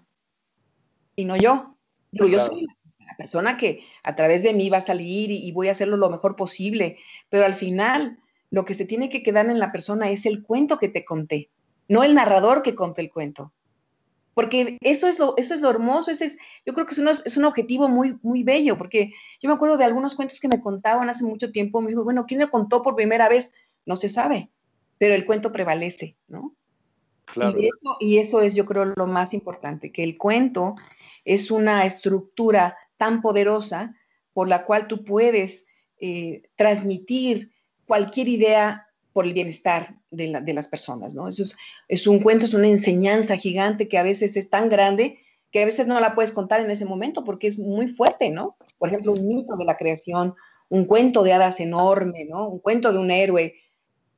[1.16, 1.76] y no yo.
[2.12, 2.68] Digo, yo soy
[3.06, 6.10] la persona que a través de mí va a salir y, voy a hacerlo lo
[6.10, 6.98] mejor posible,
[7.30, 10.80] pero al final lo que se tiene que quedar en la persona es el cuento
[10.80, 11.50] que te conté,
[11.88, 13.52] no el narrador que contó el cuento.
[14.38, 17.08] Porque eso es lo, eso es lo hermoso, ese es, yo creo que es un,
[17.08, 20.62] es un objetivo muy, muy bello, porque yo me acuerdo de algunos cuentos que me
[20.62, 23.52] contaban hace mucho tiempo, me dijo, bueno, ¿quién lo contó por primera vez?
[23.88, 24.52] No se sabe,
[25.00, 26.54] pero el cuento prevalece, ¿no?
[27.26, 27.60] Claro.
[27.60, 30.76] Y, eso, y eso es, yo creo, lo más importante, que el cuento
[31.26, 33.96] es una estructura tan poderosa
[34.34, 35.66] por la cual tú puedes
[36.00, 37.54] eh, transmitir
[37.88, 38.87] cualquier idea
[39.18, 41.28] por el bienestar de, las personas, ¿no?
[41.28, 41.44] Eso
[41.88, 45.18] es, un cuento, es una enseñanza gigante que a veces es tan grande
[45.52, 48.58] que a veces no la puedes contar en ese momento porque es muy fuerte, ¿no?
[48.78, 50.36] Por ejemplo, un mito de la creación,
[50.70, 52.48] un cuento de hadas enorme, ¿no?
[52.48, 53.56] Un cuento de un héroe.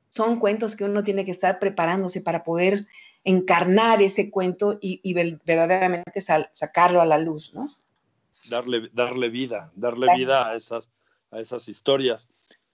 [0.09, 2.85] Son cuentos que uno tiene que estar preparándose para poder
[3.23, 6.19] encarnar ese cuento y, verdaderamente
[6.51, 7.69] sacarlo a la luz, ¿no?
[8.49, 10.89] darle, darle vida, darle vida a esas,
[11.31, 12.29] a esas historias.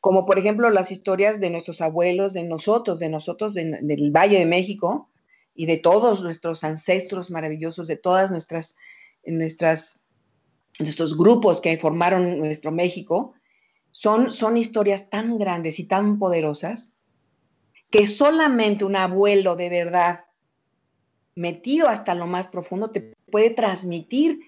[0.06, 4.46] Como por ejemplo las historias de nuestros abuelos, de nosotros, de nosotros del Valle de
[4.46, 5.10] México
[5.56, 8.78] y de todos nuestros ancestros maravillosos, de todas nuestras,
[10.78, 13.34] nuestros grupos que formaron nuestro México,
[13.89, 17.00] son, son historias tan grandes y tan poderosas
[17.89, 20.26] que solamente un abuelo de verdad
[21.34, 24.41] metido hasta lo más profundo te puede transmitir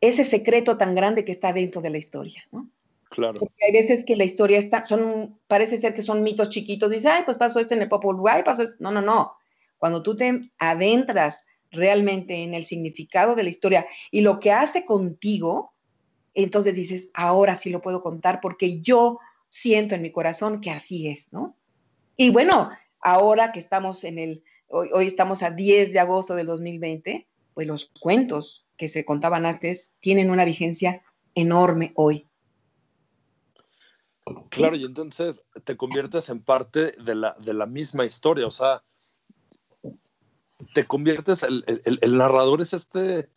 [0.00, 2.70] ese secreto tan grande que está dentro de la historia, ¿no?
[3.14, 3.38] Claro.
[3.38, 7.08] Porque hay veces que la historia está, son, parece ser que son mitos chiquitos, dice,
[7.08, 8.76] ay, pues pasó esto en el Popol Vuh, pasó esto.
[8.80, 9.34] No, no, no.
[9.78, 14.84] Cuando tú te adentras realmente en el significado de la historia y lo que hace
[14.84, 15.74] contigo,
[16.34, 21.06] entonces dices, ahora sí lo puedo contar porque yo siento en mi corazón que así
[21.06, 21.56] es, ¿no?
[22.16, 26.46] Y bueno, ahora que estamos en el, hoy, hoy estamos a 10 de agosto del
[26.46, 31.02] 2020, pues los cuentos que se contaban antes tienen una vigencia
[31.36, 32.26] enorme hoy.
[34.48, 38.82] Claro, y entonces te conviertes en parte de la, de la misma historia, o sea,
[40.72, 43.28] te conviertes, el, el, narrador es este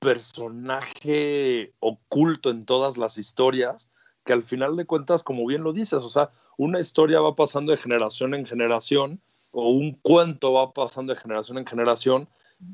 [0.00, 3.90] personaje oculto en todas las historias,
[4.24, 7.72] que al final de cuentas, como bien lo dices, o sea, una historia va pasando
[7.72, 9.20] de generación en generación,
[9.52, 12.28] o un cuento va pasando de generación en generación,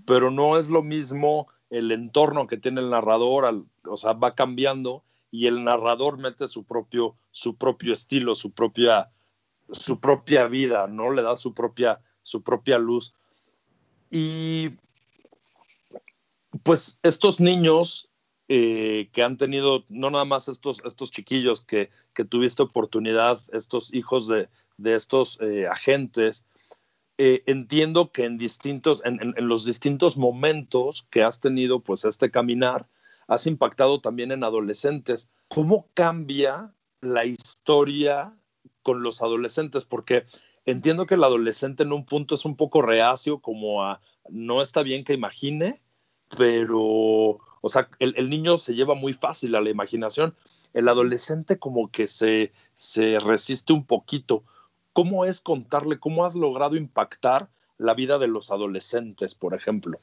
[0.05, 5.05] pero no es lo mismo el entorno que tiene el narrador, o sea, va cambiando
[5.31, 9.11] y el narrador mete su propio, su propio estilo, su propia,
[9.71, 11.11] su propia vida, ¿no?
[11.11, 13.15] Le da su propia, su propia luz.
[14.11, 14.71] Y
[16.63, 18.11] pues estos niños
[18.49, 23.95] eh, que han tenido, no nada más estos, estos chiquillos que, que tuviste oportunidad, estos
[23.95, 26.45] hijos de, de estos eh, agentes,
[27.19, 32.89] eh, entiendo que en distintos, en, los distintos momentos que has tenido, pues este caminar,
[33.31, 35.31] has impactado también en adolescentes.
[35.47, 38.37] ¿Cómo cambia la historia
[38.83, 39.85] con los adolescentes?
[39.85, 40.25] Porque
[40.67, 44.83] entiendo que el adolescente en un punto es un poco reacio, como a no está
[44.83, 45.81] bien que imagine,
[46.37, 50.35] pero, o sea, el, niño se lleva muy fácil a la imaginación.
[50.75, 54.43] El adolescente como que se, se resiste un poquito.
[54.93, 60.01] ¿Cómo es contarle, cómo has logrado impactar la vida de los adolescentes, por ejemplo?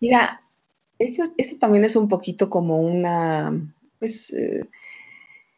[0.00, 0.47] Mira,
[0.98, 1.24] eso,
[1.58, 3.52] también es un poquito como una,
[3.98, 4.64] pues, eh,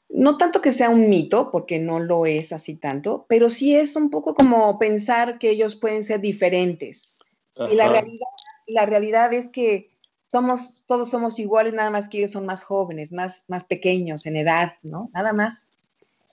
[0.09, 3.97] no tanto que sea un mito, porque no lo es así tanto, pero sí es
[3.97, 7.17] un poco como pensar que ellos pueden ser diferentes.
[7.71, 8.27] Y la realidad,
[8.67, 9.91] la realidad es que
[10.31, 14.37] somos, todos somos iguales, nada más que ellos son más jóvenes, más, más pequeños en
[14.37, 15.11] edad, ¿no?
[15.13, 15.71] Nada más.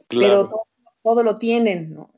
[0.08, 0.50] Claro.
[0.50, 0.68] Pero
[1.04, 2.10] todo lo tienen, ¿no?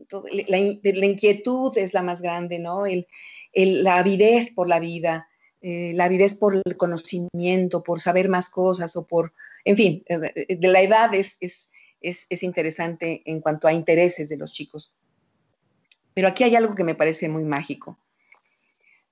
[0.48, 2.86] la, inquietud es la más grande, ¿no?
[2.86, 3.06] El,
[3.54, 5.28] la avidez por la vida,
[5.62, 9.34] eh, la avidez por el conocimiento, por saber más cosas o por,
[9.66, 11.70] en fin, eh, de, la edad es, es,
[12.02, 14.94] es, interesante en cuanto a intereses de los chicos.
[16.14, 18.00] Pero aquí hay algo que me parece muy mágico.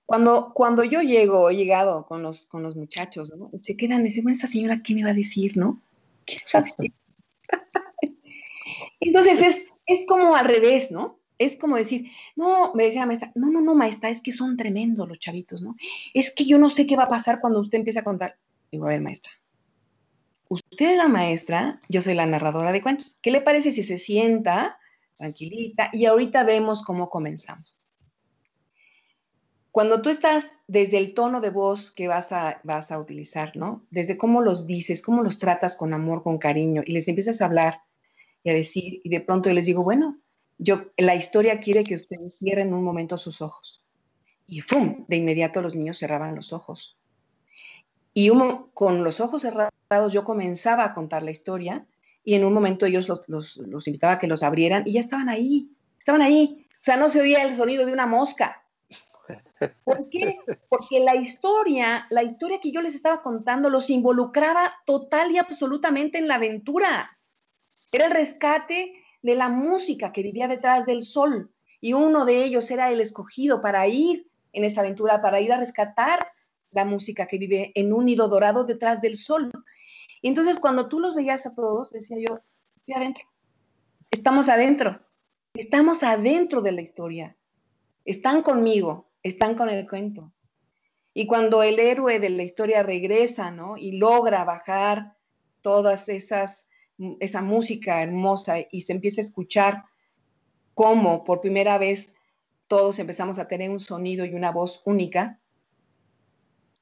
[0.06, 3.52] Cuando, cuando yo llego, he llegado con los, con los muchachos, ¿no?
[3.62, 5.82] se quedan dicen, bueno, esa señora, ¿qué me va a decir, no?
[6.26, 6.96] ¿Qué está diciendo?
[9.02, 11.20] Entonces es, es como al revés, ¿no?
[11.38, 14.58] Es como decir, no, me decía la maestra, no, no, no, maestra, es que son
[14.58, 15.76] tremendos los chavitos, ¿no?
[16.14, 18.38] Es que yo no sé qué va a pasar cuando usted empiece a contar.
[18.72, 19.32] Digo, a ver, maestra,
[20.50, 23.20] usted es la maestra, yo soy la narradora de cuentos.
[23.22, 24.78] ¿Qué le parece si se sienta
[25.18, 27.78] tranquilita y ahorita vemos cómo comenzamos?
[29.72, 33.86] Cuando tú estás desde el tono de voz que vas a, vas a utilizar, ¿no?
[33.92, 37.46] Desde cómo los dices, cómo los tratas con amor, con cariño, y les empiezas a
[37.46, 37.82] hablar
[38.42, 40.18] y a decir, y de pronto yo les digo, bueno,
[40.58, 43.84] yo, la historia quiere que ustedes cierren un momento sus ojos.
[44.48, 45.06] Y ¡fum!
[45.08, 46.98] De inmediato los niños cerraban los ojos.
[48.14, 48.32] Y
[48.74, 51.86] con los ojos cerrados yo comenzaba a contar la historia
[52.24, 55.30] y en un momento ellos los, los invitaba a que los abrieran y ya estaban
[55.30, 56.66] ahí, estaban ahí.
[56.74, 58.64] O sea, no se oía el sonido de una mosca.
[59.84, 60.40] ¿Por qué?
[60.70, 66.18] Porque la historia, la historia que yo les estaba contando los involucraba total y absolutamente
[66.18, 67.08] en la aventura.
[67.92, 71.52] Era el rescate de la música que vivía detrás del sol
[71.82, 75.60] y uno de ellos era el escogido para ir en esa aventura, para ir a
[75.60, 76.28] rescatar
[76.72, 79.52] la música que vive en un nido dorado detrás del sol.
[80.22, 82.40] Y entonces cuando tú los veías a todos, decía yo,
[82.76, 83.24] estoy adentro,
[84.12, 85.00] estamos adentro,
[85.54, 87.38] estamos adentro de la historia,
[88.06, 90.32] están conmigo, están con el cuento.
[91.14, 93.78] Y cuando el héroe de la historia regresa, ¿no?
[93.78, 95.16] Y logra bajar
[95.62, 96.70] todas esas,
[97.20, 99.84] esa música hermosa y se empieza a escuchar
[100.74, 102.16] cómo por primera vez
[102.68, 105.40] todos empezamos a tener un sonido y una voz única,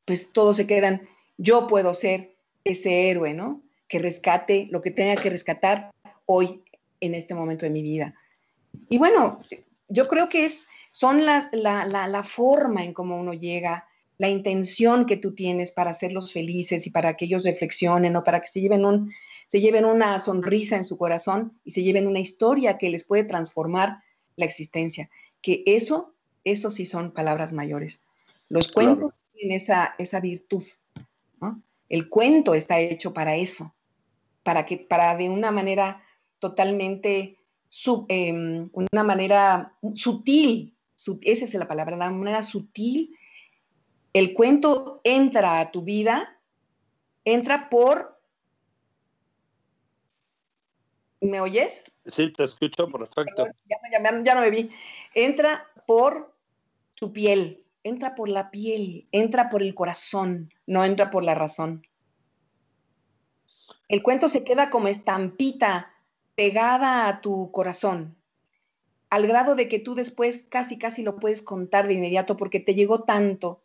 [0.05, 3.61] pues todos se quedan, yo puedo ser ese héroe, ¿no?
[3.87, 5.91] Que rescate lo que tenga que rescatar
[6.25, 6.63] hoy
[6.99, 8.15] en este momento de mi vida.
[8.89, 9.39] Y bueno,
[9.87, 14.29] yo creo que es, son las, la, la, la forma en cómo uno llega, la
[14.29, 18.47] intención que tú tienes para hacerlos felices y para que ellos reflexionen o para que
[18.47, 19.13] se lleven, un,
[19.47, 23.23] se lleven una sonrisa en su corazón y se lleven una historia que les puede
[23.23, 24.03] transformar
[24.35, 25.09] la existencia.
[25.41, 28.03] Que eso, eso sí son palabras mayores.
[28.49, 30.63] Los cuentos tienen esa, esa virtud.
[31.87, 33.75] El cuento está hecho para eso,
[34.41, 36.01] para que, para de una manera
[36.39, 40.75] totalmente, sub, em, una manera sutil
[41.21, 43.15] esa es la palabra, la manera sutil,
[44.13, 46.39] el cuento entra a tu vida,
[47.23, 48.14] entra por...
[51.25, 51.83] ¿Me oyes?
[52.05, 53.47] Sí, te escucho, perfecto.
[53.67, 53.77] Ya,
[54.23, 54.69] ya no me vi.
[55.13, 56.33] Entra por
[56.93, 61.83] tu piel, entra por la piel, entra por el corazón, no entra por la razón.
[63.87, 65.93] El cuento se queda como estampita
[66.35, 68.15] pegada a tu corazón
[69.15, 72.75] al grado de que tú después casi, casi lo puedes contar de inmediato porque te
[72.75, 73.61] llegó tanto,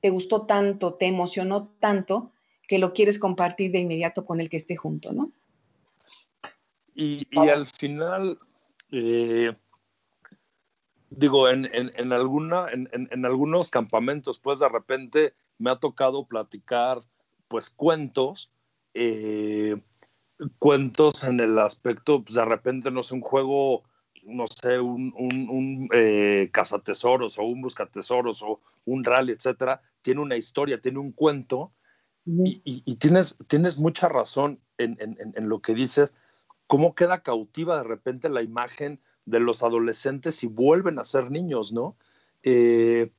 [0.00, 2.30] te gustó tanto, te emocionó tanto,
[2.68, 5.32] que lo quieres compartir de inmediato con el que esté junto, ¿no?
[6.94, 8.38] Y, al final,
[8.90, 9.54] eh,
[11.10, 16.98] digo, en, alguna, en, algunos campamentos, pues de repente me ha tocado platicar,
[17.48, 18.50] pues cuentos,
[18.94, 19.80] eh,
[20.58, 23.84] cuentos en el aspecto, pues de repente, no sé, un juego
[24.24, 30.36] no sé, un, un, eh, cazatesoros o un buscatesoros o un rally, etcétera, tiene una
[30.36, 31.72] historia, tiene un cuento
[32.24, 36.14] y, tienes, tienes mucha razón en, lo que dices,
[36.72, 41.70] cómo queda cautiva de repente la imagen de los adolescentes y vuelven a ser niños,
[41.70, 41.98] ¿no?
[42.44, 43.12] Eh,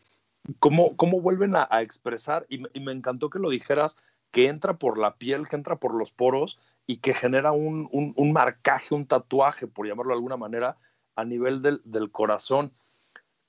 [0.57, 3.99] cómo, vuelven a, expresar, y, me encantó que lo dijeras,
[4.31, 8.33] que entra por la piel, que entra por los poros y que genera un, un,
[8.33, 10.77] marcaje, un tatuaje, por llamarlo de alguna manera,
[11.15, 12.73] a nivel del, del corazón.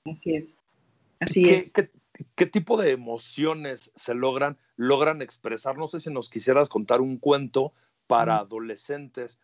[0.05, 0.59] Así es.
[1.19, 1.73] Así es.
[2.35, 5.79] ¿qué, tipo de emociones se logran, logran expresar?
[5.79, 7.73] No sé si nos quisieras contar un cuento
[8.05, 9.39] para adolescentes.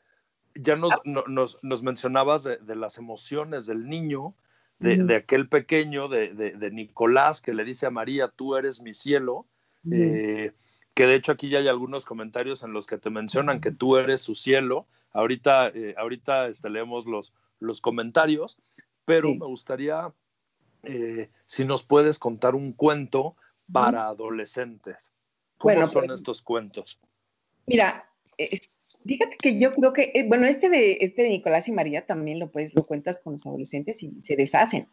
[0.55, 1.01] Ya nos, ah.
[1.27, 4.33] nos, nos mencionabas de, de, las emociones del niño,
[4.79, 9.45] de, de aquel pequeño, de, Nicolás, que le dice a María, tú eres mi cielo.
[9.91, 10.53] Eh,
[10.93, 13.97] que de hecho aquí ya hay algunos comentarios en los que te mencionan que tú
[13.97, 14.87] eres su cielo.
[15.13, 18.57] Ahorita, eh, ahorita este, leemos los, los comentarios,
[19.05, 20.13] pero me gustaría
[20.83, 23.35] eh, si nos puedes contar un cuento
[23.71, 25.11] para adolescentes.
[25.57, 26.99] ¿Cómo son pues, estos cuentos?
[27.67, 28.09] Mira,
[29.05, 32.39] fíjate que yo creo que, eh, bueno, este de, este de Nicolás y María también
[32.39, 34.87] lo puedes, lo cuentas con los adolescentes y se deshacen.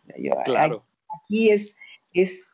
[0.45, 0.85] claro.
[1.25, 1.77] Aquí es,
[2.13, 2.47] es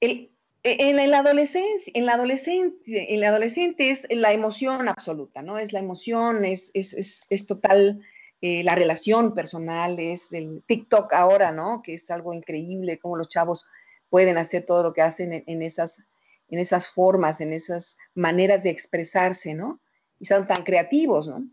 [0.00, 0.30] el,
[0.62, 5.58] en, la adolescencia, en la adolescente, en la adolescente es la emoción absoluta, ¿no?
[5.58, 8.02] Es la emoción, es, es, es, es total
[8.42, 11.82] eh, la relación personal, es el TikTok ahora, ¿no?
[11.82, 13.66] Que es algo increíble, cómo los chavos
[14.08, 16.02] pueden hacer todo lo que hacen en, esas,
[16.48, 19.80] en esas formas, en esas maneras de expresarse, ¿no?
[20.20, 21.44] Y son tan creativos, ¿no?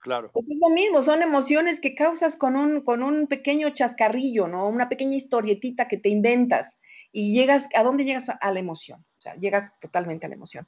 [0.00, 0.30] Claro.
[0.32, 4.68] Pues es lo mismo, son emociones que causas con un, con un pequeño chascarrillo, ¿no?
[4.68, 6.78] Una pequeña historietita que te inventas
[7.10, 8.26] y llegas, ¿a dónde llegas?
[8.28, 10.66] A la emoción, o sea, llegas totalmente a la emoción.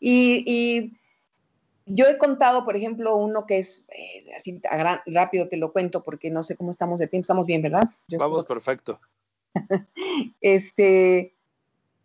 [0.00, 0.92] y
[1.88, 4.60] yo he contado, por ejemplo, uno que es, eh, así
[5.06, 7.88] rápido te lo cuento porque no sé cómo estamos de tiempo, estamos bien, ¿verdad?
[8.18, 9.00] Vamos, perfecto.
[10.40, 11.34] este,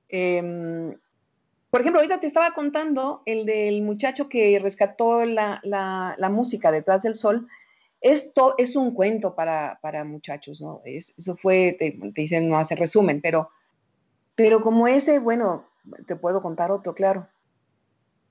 [0.07, 0.95] em,
[1.74, 7.15] por ejemplo, ahorita te estaba contando el del muchacho que rescató la, música detrás del
[7.15, 7.47] sol.
[7.99, 10.84] Esto es un cuento para, muchachos, ¿no?
[10.86, 13.49] eso fue, te, dicen, no hace resumen, pero,
[14.36, 15.67] pero como ese, bueno,
[16.05, 17.28] te puedo contar otro, claro.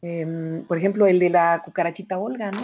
[0.03, 2.62] Em, por ejemplo, el de la cucarachita Olga, ¿no?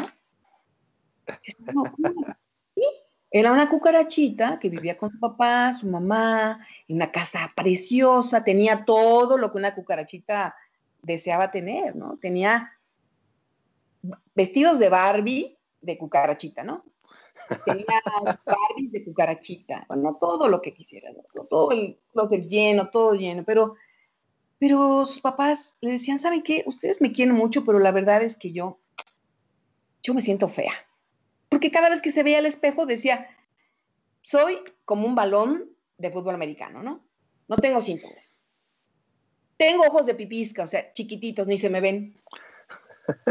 [3.32, 8.84] Era una cucarachita que vivía con su papá, su mamá, en una casa preciosa, tenía
[8.84, 10.54] todo lo que una cucarachita
[11.08, 12.18] deseaba tener, ¿no?
[12.20, 12.72] Tenía
[14.34, 16.84] vestidos de Barbie de cucarachita, ¿no?
[17.64, 17.84] Tenía
[18.46, 21.10] Barbie de cucarachita, bueno, todo lo que quisiera,
[21.50, 23.74] todo el closet lleno, todo lleno, pero,
[24.58, 26.62] pero sus papás le decían, ¿saben qué?
[26.66, 28.78] Ustedes me quieren mucho, pero la verdad es que yo,
[30.02, 30.72] yo me siento fea
[31.48, 33.28] porque cada vez que se veía al espejo decía,
[34.22, 37.04] soy como un balón de fútbol americano, ¿no?
[37.48, 38.20] No tengo cintura.
[39.58, 42.14] Tengo ojos de pipisca, o sea, chiquititos, ni se me ven.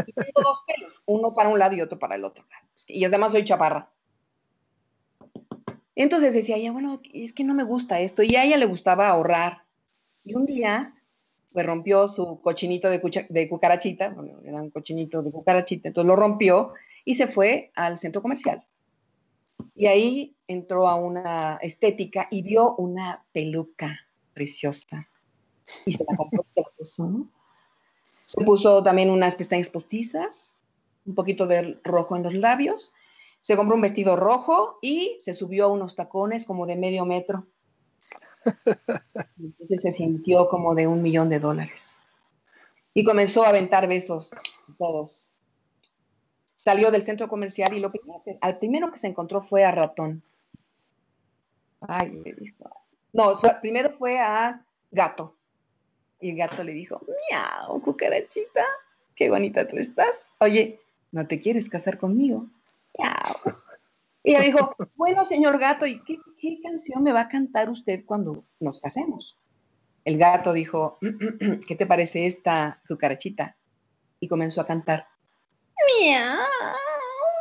[0.06, 2.44] Y tengo dos pelos, uno para un lado y otro para el otro.
[2.86, 3.90] Y además soy chaparra.
[5.96, 8.22] Entonces decía ella, bueno, es que no me gusta esto.
[8.22, 9.62] Y a ella le gustaba ahorrar.
[10.24, 10.94] Y un día,
[11.52, 16.14] pues rompió su cochinito de, de cucarachita, bueno, era un cochinito de cucarachita, entonces lo
[16.16, 16.74] rompió
[17.04, 18.62] y se fue al centro comercial.
[19.74, 23.98] Y ahí entró a una estética y vio una peluca
[24.34, 25.08] preciosa.
[25.86, 27.26] Y se la compró, se la puso.
[28.24, 30.56] Se puso también unas pestañas postizas,
[31.06, 32.92] un poquito de rojo en los labios.
[33.40, 37.46] Se compró un vestido rojo y se subió a unos tacones como de medio metro.
[39.38, 42.06] Entonces se sintió como de un millón de dólares.
[42.92, 44.30] Y comenzó a aventar besos
[44.76, 45.32] todos
[46.68, 50.22] salió del centro comercial y lo primero al primero que se encontró fue a ratón.
[51.80, 52.68] Ay, le dijo.
[53.12, 55.37] No, primero fue a gato.
[56.20, 57.00] Y el gato le dijo,
[57.30, 58.64] miau, cucarachita,
[59.14, 60.30] qué bonita tú estás.
[60.40, 60.80] Oye,
[61.12, 62.46] ¿no te quieres casar conmigo?
[62.98, 63.54] Miau.
[64.24, 68.04] Y le dijo, bueno, señor gato, ¿y qué, qué canción me va a cantar usted
[68.04, 69.38] cuando nos casemos?
[70.04, 70.98] El gato dijo,
[71.68, 73.56] ¿qué te parece esta cucarachita?
[74.20, 75.06] Y comenzó a cantar.
[76.00, 76.38] Miau,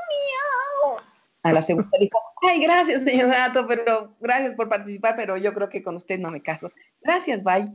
[0.08, 1.02] miau.
[1.44, 5.70] A la segunda dijo, ay, gracias, señor gato, pero gracias por participar, pero yo creo
[5.70, 6.72] que con usted no me caso.
[7.02, 7.66] Gracias, bye.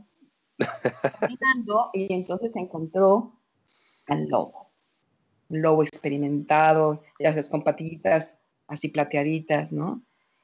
[1.93, 3.33] Y entonces encontró
[4.07, 4.71] al lobo.
[5.49, 10.01] lobo experimentado, ya sabes, con patitas así plateaditas, ¿no?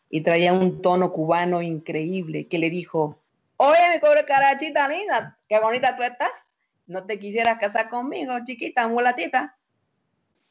[0.10, 3.22] Y traía un tono cubano increíble que le dijo,
[3.58, 6.54] oye, mi pobre carachita linda, qué bonita tú estás.
[6.88, 9.56] No te quisieras casar conmigo, chiquita, mulatita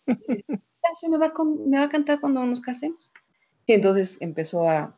[1.09, 1.33] me va,
[1.67, 3.13] me va a cantar cuando nos casemos.
[3.67, 4.95] Y entonces empezó a,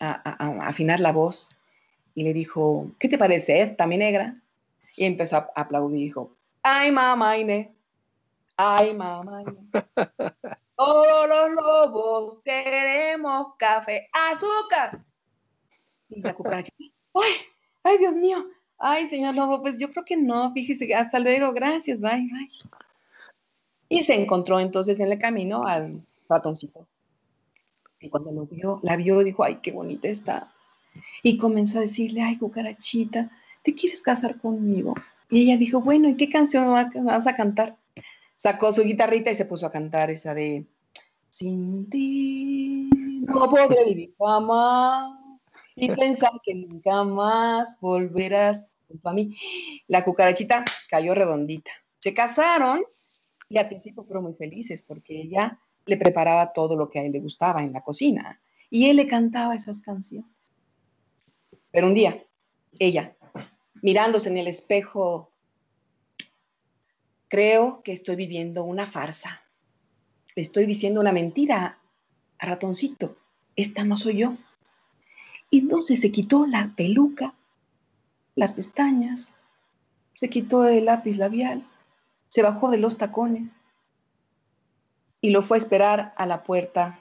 [0.00, 1.50] afinar la voz
[2.14, 4.36] y le dijo, ¿qué te parece esta, mi negra?
[4.96, 7.74] Y empezó a aplaudir y dijo, ay, mamá Ine,
[8.56, 9.42] ay, mamá
[10.76, 15.00] Todos los lobos queremos café, azúcar.
[16.08, 16.72] Y la cucaracha,
[17.14, 17.32] ay,
[17.82, 18.44] ay, Dios mío,
[18.78, 22.48] ay, señor lobo, pues yo creo que no, fíjese, hasta luego, gracias, bye, bye.
[23.88, 26.86] Y se encontró entonces en el camino al ratoncito.
[28.00, 30.53] Y cuando lo vio, la vio, dijo, ay, qué bonita está.
[31.22, 33.30] Y comenzó a decirle, ay, cucarachita,
[33.62, 34.94] ¿te quieres casar conmigo?
[35.30, 36.72] Y ella dijo, bueno, ¿y qué canción
[37.04, 37.76] vas a cantar?
[38.36, 40.66] Sacó su guitarrita y se puso a cantar esa de,
[41.30, 42.90] sin ti
[43.26, 45.18] no podré vivir jamás
[45.74, 49.36] y pensar que nunca más volverás junto a mí.
[49.88, 51.70] La cucarachita cayó redondita.
[51.98, 52.82] Se casaron
[53.48, 57.12] y al principio fueron muy felices porque ella le preparaba todo lo que a él
[57.12, 58.40] le gustaba en la cocina
[58.70, 60.33] y él le cantaba esas canciones.
[61.74, 62.22] Pero un día,
[62.78, 63.16] ella,
[63.82, 65.32] mirándose en el espejo,
[67.26, 69.42] creo que estoy viviendo una farsa.
[70.36, 71.80] estoy diciendo una mentira
[72.38, 73.16] a ratoncito.
[73.56, 74.36] Esta no soy yo.
[75.50, 77.34] Y entonces se quitó la peluca,
[78.36, 79.34] las pestañas,
[80.12, 81.66] se quitó el lápiz labial
[82.34, 83.56] se bajó de los tacones
[85.20, 86.98] y lo fue a esperar a la puerta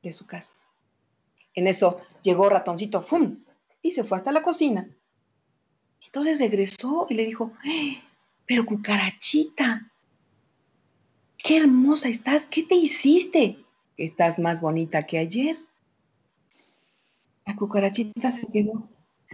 [0.00, 0.54] de su casa.
[1.54, 3.38] En eso llegó ratoncito, ¡fum!
[3.86, 4.88] Y se fue hasta la cocina.
[6.04, 8.02] Entonces regresó y le dijo, ¡Eh,
[8.44, 9.90] pero cucarachita,
[11.38, 13.58] qué hermosa estás, ¿qué te hiciste?
[13.96, 15.56] Estás más bonita que ayer.
[17.44, 18.88] La cucarachita se quedó.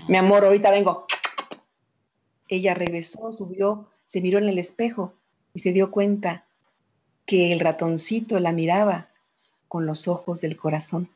[0.09, 1.07] Mi amor, ahorita vengo.
[2.49, 5.15] Ella regresó, subió, se miró en el espejo
[5.55, 6.45] y se dio cuenta
[7.25, 9.09] que el ratoncito la miraba
[9.69, 11.09] con los ojos del corazón.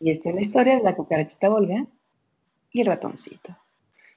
[0.00, 1.86] Y esta es la historia de la cucarachita Volga
[2.70, 3.56] y el ratoncito.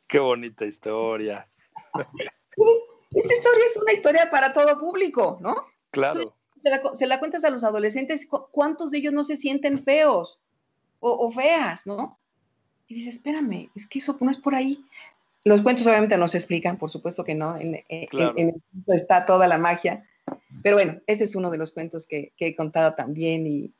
[0.08, 1.48] Qué bonita historia.
[3.12, 5.56] Esta historia es una historia para todo público, ¿no?
[5.92, 6.34] Claro.
[6.94, 10.40] se, la, cuentas a los adolescentes, ¿cuántos de ellos no se sienten feos
[11.00, 12.20] o, o feas, no?
[12.88, 14.86] Y dices, espérame, es que eso no es por ahí.
[15.44, 19.48] Los cuentos obviamente no se explican, por supuesto que no, en, el cuento está toda
[19.48, 20.06] la magia,
[20.62, 23.74] pero bueno, ese es uno de los cuentos que, he contado también y,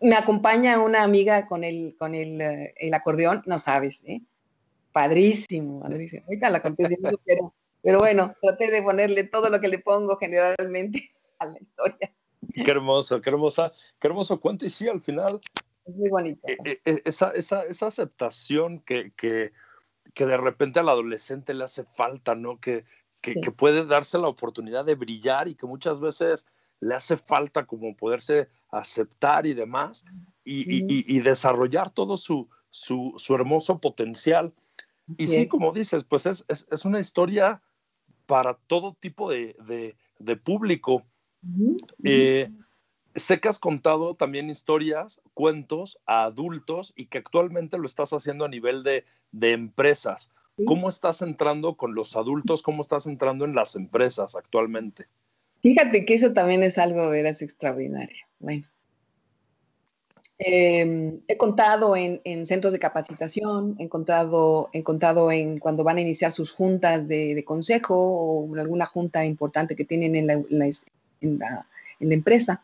[0.00, 4.20] me acompaña una amiga con el, con el, eh, el acordeón, no sabes, ¿eh?
[4.92, 6.24] Padrísimo, padrísimo.
[6.26, 11.10] Ahorita la conté pero, pero bueno, traté de ponerle todo lo que le pongo generalmente
[11.38, 12.12] a la historia.
[12.52, 14.66] Qué hermoso, qué hermosa, qué hermoso cuento.
[14.66, 15.40] Y sí, al final.
[15.86, 16.46] Es muy bonito.
[16.46, 19.52] Eh, esa, esa, esa aceptación que, que,
[20.12, 22.58] que de repente al adolescente le hace falta, ¿no?
[22.58, 22.84] Que,
[23.22, 26.46] que, puede darse la oportunidad de brillar y que muchas veces
[26.80, 30.04] le hace falta como poderse aceptar y demás
[30.44, 34.52] y, y, desarrollar todo su, su, su, hermoso potencial.
[35.18, 37.62] Y sí, como dices, pues es, es, es, una historia
[38.26, 41.04] para todo tipo de, de, de público.
[42.04, 42.48] Eh,
[43.14, 48.44] sé que has contado también historias, cuentos a adultos y que actualmente lo estás haciendo
[48.44, 50.32] a nivel de, empresas.
[50.66, 52.62] ¿Cómo estás entrando con los adultos?
[52.62, 55.08] ¿Cómo estás entrando en las empresas actualmente?
[55.60, 58.24] Fíjate que eso también es algo, veras, extraordinario.
[58.38, 58.66] Bueno,
[60.38, 66.00] em, he contado en, centros de capacitación, he contado, he contado en cuando van a
[66.00, 71.66] iniciar sus juntas de, consejo o alguna junta importante que tienen en la
[72.00, 72.62] empresa.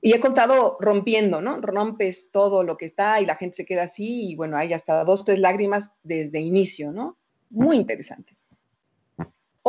[0.00, 1.60] Y he contado rompiendo, ¿no?
[1.60, 5.02] Rompes todo lo que está y la gente se queda así y bueno, hay hasta
[5.04, 7.16] dos, tres lágrimas desde inicio, ¿no?
[7.50, 8.37] Muy interesante.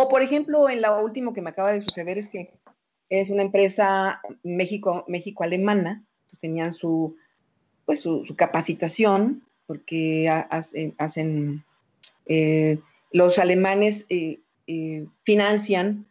[0.02, 2.54] O por ejemplo, en lo último que me acaba de suceder es que
[3.10, 6.06] es una empresa México, México alemana,
[6.40, 7.18] tenían su,
[7.86, 11.66] pues su, capacitación porque hacen,
[12.28, 12.80] eh,
[13.12, 16.06] los alemanes eh, eh, financian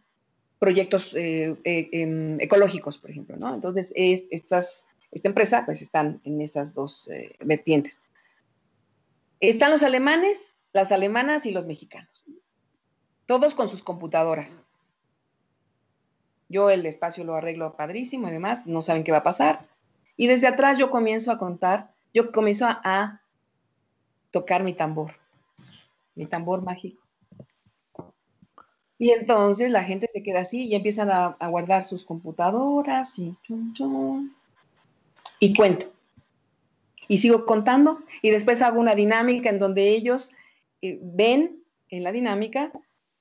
[0.58, 3.54] proyectos eh, eh, em, ecológicos, por ejemplo, ¿no?
[3.54, 8.02] Entonces, es, estas, esta empresa, pues están en esas dos eh, vertientes.
[9.40, 12.26] Están los alemanes, las alemanas y los mexicanos,
[13.28, 14.62] todos con sus computadoras.
[16.48, 19.66] Yo el espacio lo arreglo padrísimo y demás, no saben qué va a pasar.
[20.16, 23.20] Y desde atrás yo comienzo a contar, yo comienzo a
[24.30, 25.12] tocar mi tambor,
[26.14, 27.02] mi tambor mágico.
[28.98, 33.36] Y entonces la gente se queda así y empiezan a, guardar sus computadoras y,
[35.38, 35.86] y cuento.
[37.08, 40.30] Y sigo contando y después hago una dinámica en donde ellos
[40.80, 42.72] eh, ven en la dinámica,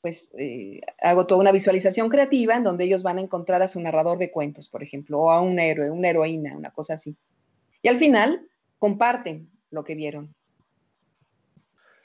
[0.08, 3.82] pues eh, hago toda una visualización creativa en donde ellos van a encontrar a su
[3.82, 7.18] narrador de cuentos, por ejemplo, o a un héroe, una heroína, una cosa así.
[7.82, 8.48] Y al final
[8.80, 10.34] comparten lo que vieron.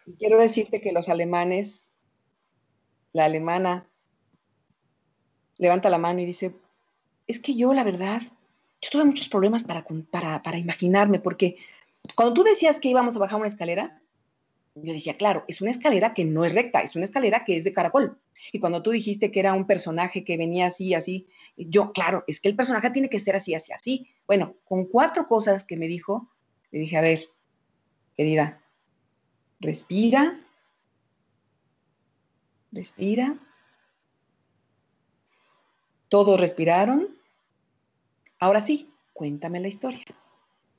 [0.04, 1.92] Y quiero decirte que los alemanes
[3.12, 3.86] la alemana
[5.58, 6.56] levanta la mano y dice,
[7.28, 8.20] es que yo, la verdad,
[8.80, 11.56] yo tuve muchos problemas para, para, imaginarme, porque
[12.16, 14.01] cuando tú decías que íbamos a bajar una escalera,
[14.74, 17.64] yo decía, claro, es una escalera que no es recta, es una escalera que es
[17.64, 18.18] de caracol.
[18.52, 22.40] Y cuando tú dijiste que era un personaje que venía así, así, yo, claro, es
[22.40, 24.08] que el personaje tiene que ser así, así, así.
[24.26, 26.28] Bueno, con cuatro cosas que me dijo,
[26.70, 27.28] le dije, a ver,
[28.16, 28.60] querida,
[29.60, 30.42] respira,
[32.72, 33.38] Respira.
[36.08, 37.08] Todos respiraron.
[38.38, 40.04] Ahora sí, cuéntame la historia.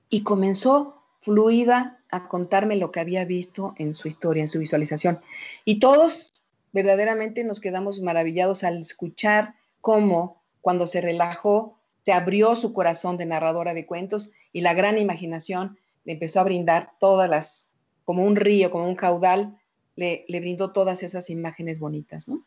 [0.10, 5.20] Y comenzó fluida a contarme lo que había visto en su historia, en su visualización.
[5.66, 6.34] Y todos
[6.74, 13.26] verdaderamente nos quedamos maravillados al escuchar cómo cuando se relajó, se abrió su corazón de
[13.26, 17.72] narradora de cuentos y la gran imaginación le empezó a brindar todas las,
[18.06, 19.58] como un río, como un caudal
[19.96, 22.44] le, brindó todas esas imágenes bonitas, ¿no?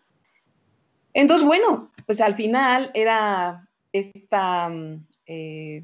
[1.15, 5.83] Entonces, bueno, pues al final era esta, mm, eh,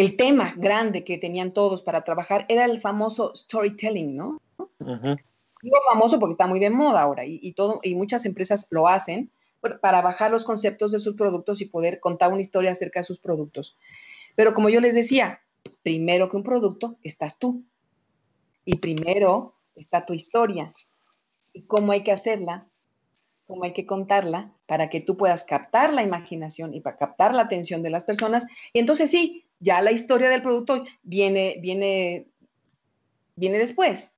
[0.00, 4.40] el tema grande que tenían todos para trabajar era el famoso storytelling, ¿no?
[4.78, 9.30] Digo famoso porque está muy de moda ahora y, todo, y muchas empresas lo hacen
[9.82, 13.20] para bajar los conceptos de sus productos y poder contar una historia acerca de sus
[13.20, 13.76] productos.
[14.36, 15.40] Pero como yo les decía,
[15.82, 17.62] primero que un producto estás tú
[18.64, 20.72] y primero está tu historia
[21.52, 22.66] y cómo hay que hacerla,
[23.46, 27.42] cómo hay que contarla para que tú puedas captar la imaginación y para captar la
[27.42, 28.46] atención de las personas.
[28.72, 32.26] Y entonces sí, ya la historia del producto viene, viene,
[33.36, 34.12] viene después,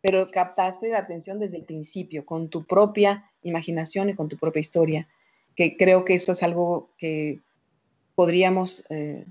[0.00, 4.60] pero captaste la atención desde el principio, con tu propia imaginación y con tu propia
[4.60, 5.08] historia,
[5.56, 7.40] que creo que esto es algo que
[8.14, 9.26] podríamos, eh,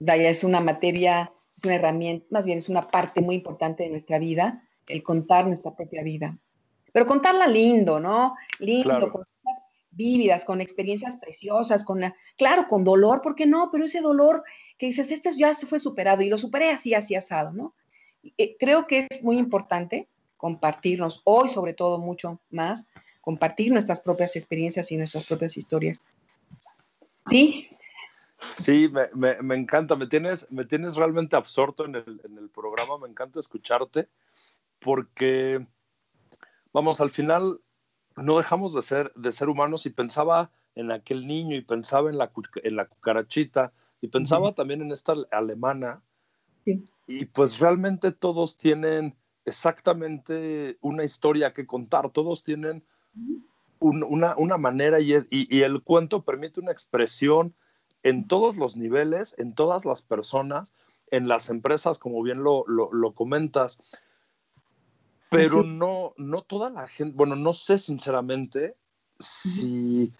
[0.00, 4.18] es una materia, es una herramienta, más bien es una parte muy importante de nuestra
[4.18, 6.36] vida el contar nuestra propia vida.
[6.92, 8.36] Pero contarla lindo, ¿no?
[8.58, 9.24] Lindo, con
[9.94, 12.00] vívidas, con experiencias preciosas, con,
[12.36, 13.70] claro, con dolor, ¿por qué no?
[13.70, 14.42] Pero ese dolor
[14.78, 17.74] que dices, este ya se fue superado y lo superé así, así asado, ¿no?
[18.38, 22.90] Eh, creo que es muy importante compartirnos, hoy sobre todo mucho más,
[23.20, 26.02] compartir nuestras propias experiencias y nuestras propias historias.
[27.26, 27.68] ¿Sí?
[28.58, 33.08] Sí, me, encanta, me tienes, me tienes realmente absorto en el, en el programa, me
[33.08, 34.08] encanta escucharte,
[34.80, 35.66] porque,
[36.72, 37.60] vamos, al final
[38.16, 42.18] no dejamos de ser, de ser humanos y pensaba en aquel niño y pensaba en
[42.18, 42.30] la,
[42.62, 46.02] en la cucarachita y pensaba también en esta alemana.
[47.06, 52.82] Y pues realmente todos tienen exactamente una historia que contar, todos tienen
[53.78, 57.54] una, una, manera y, y, el cuento permite una expresión
[58.02, 60.72] en todos los niveles, en todas las personas,
[61.10, 63.82] en las empresas, como bien lo, lo, lo comentas.
[65.30, 68.76] Pero no, no toda la gente, bueno, no sé sinceramente
[69.18, 70.12] si,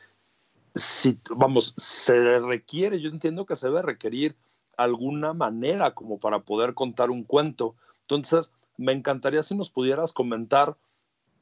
[0.74, 4.34] si, vamos, se requiere, yo entiendo que se debe requerir
[4.76, 7.74] alguna manera como para poder contar un cuento.
[8.02, 10.76] Entonces, me encantaría si nos pudieras comentar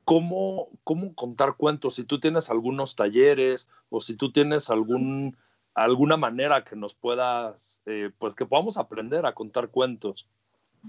[0.04, 5.36] cómo, cómo contar cuentos, si tú tienes algunos talleres o si tú tienes algún,
[5.74, 10.28] alguna manera que nos puedas, eh, pues que podamos aprender a contar cuentos.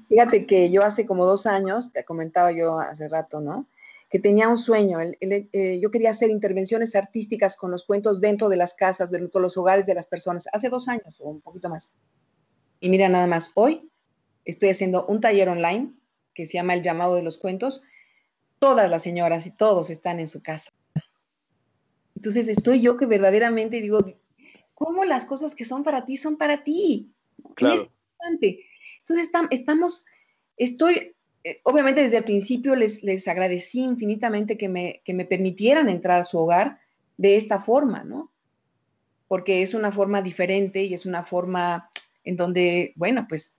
[0.10, 3.68] Fíjate que yo hace como dos años, te comentaba yo hace rato, ¿no?
[4.10, 5.00] Que tenía un sueño.
[5.02, 9.44] Eh, yo quería hacer intervenciones artísticas con los cuentos dentro de las casas, dentro de
[9.44, 10.48] los hogares de las personas.
[10.52, 11.92] Hace dos años o un poquito más.
[12.80, 13.90] Y mira, nada más, hoy
[14.46, 15.94] estoy haciendo un taller online
[16.34, 17.84] que se llama El llamado de los cuentos.
[18.60, 20.72] Todas las señoras y todos están en su casa.
[22.16, 24.00] Entonces estoy yo que verdaderamente digo,
[24.74, 27.12] ¿cómo las cosas que son para ti son para ti?
[27.56, 27.82] Claro.
[27.82, 28.66] Es importante
[29.08, 30.06] entonces estamos,
[30.56, 35.90] estoy, eh, obviamente desde el principio les, les agradecí infinitamente que me, que me permitieran
[35.90, 36.80] entrar a su hogar
[37.18, 38.32] de esta forma, ¿no?
[39.28, 41.90] Porque es una forma diferente y es una forma
[42.24, 43.54] en donde, bueno, pues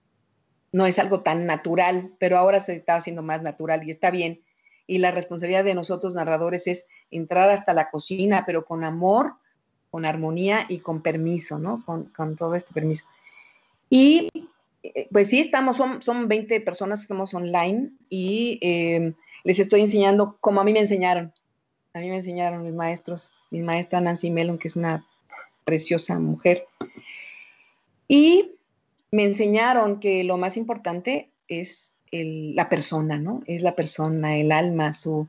[0.71, 4.41] no es algo tan natural, pero ahora se está haciendo más natural y está bien.
[4.87, 9.33] Y la responsabilidad de nosotros narradores es entrar hasta la cocina, pero con amor,
[9.91, 11.83] con armonía y con permiso, ¿no?
[11.85, 13.05] Con, con todo este permiso.
[13.89, 14.29] Y
[15.11, 19.13] pues sí, estamos, son, son 20 personas que estamos online y eh,
[19.43, 21.33] les estoy enseñando como a mí me enseñaron.
[21.93, 25.05] A mí me enseñaron mis maestros, mi maestra Nancy Mellon, que es una
[25.63, 26.65] preciosa mujer.
[28.07, 28.51] Y
[29.11, 33.43] me enseñaron que lo más importante es la persona, ¿no?
[33.45, 35.27] Es la persona, el alma, su,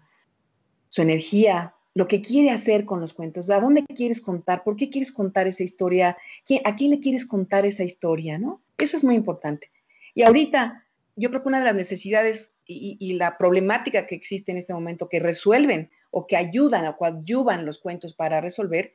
[0.88, 4.90] su energía, lo que quiere hacer con los cuentos, a dónde quieres contar, por qué
[4.90, 6.18] quieres contar esa historia,
[6.64, 8.61] a quién le quieres contar esa historia, ¿no?
[8.76, 9.70] Eso es muy importante.
[10.14, 10.84] Y ahorita,
[11.16, 15.09] yo creo que una de las necesidades y, la problemática que existe en este momento
[15.09, 18.92] que resuelven o que ayudan o coadyuvan los cuentos para resolver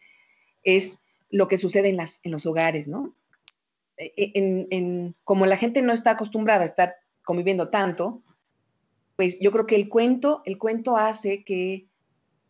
[0.62, 3.16] es lo que sucede en, las, en los hogares, ¿no?
[3.98, 8.22] E, e, en, como la gente no está acostumbrada a estar conviviendo tanto,
[9.16, 11.88] pues yo creo que el cuento, el cuento hace que,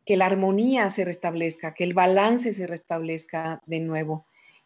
[0.06, 4.26] que la armonía se restablezca, que el balance se restablezca de nuevo,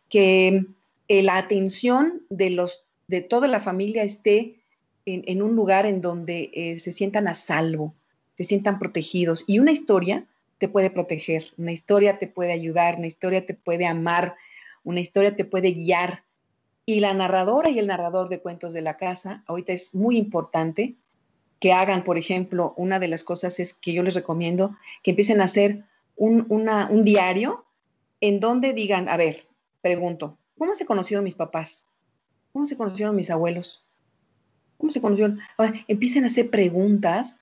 [0.09, 0.65] que
[1.07, 4.55] eh, la atención de, los, de toda la familia esté
[5.05, 7.93] en, un lugar en donde eh, se sientan a salvo,
[8.35, 9.43] se sientan protegidos.
[9.45, 10.25] Y una historia
[10.57, 14.35] te puede proteger, una historia te puede ayudar, una historia te puede amar,
[14.83, 16.23] una historia te puede guiar.
[16.87, 20.95] Y la narradora y el narrador de cuentos de la casa, ahorita es muy importante
[21.65, 25.41] que hagan, por ejemplo, una de las cosas es que yo les recomiendo que empiecen
[25.41, 25.83] a hacer
[26.15, 27.65] un, un diario
[28.21, 29.47] en donde digan, a ver,
[29.81, 31.87] pregunto, ¿Cómo se conocieron mis papás?
[32.53, 33.83] ¿Cómo se conocieron mis abuelos?
[34.77, 35.39] ¿Cómo se conocieron?
[35.87, 37.39] empiecen a hacer preguntas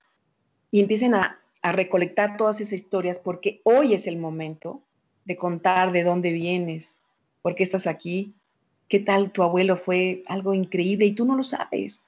[0.70, 4.82] y empiecen a, recolectar todas esas historias porque hoy es el momento
[5.24, 7.02] de contar de dónde vienes,
[7.40, 8.34] por qué estás aquí,
[8.88, 12.04] qué tal tu abuelo fue algo increíble y tú no lo sabes.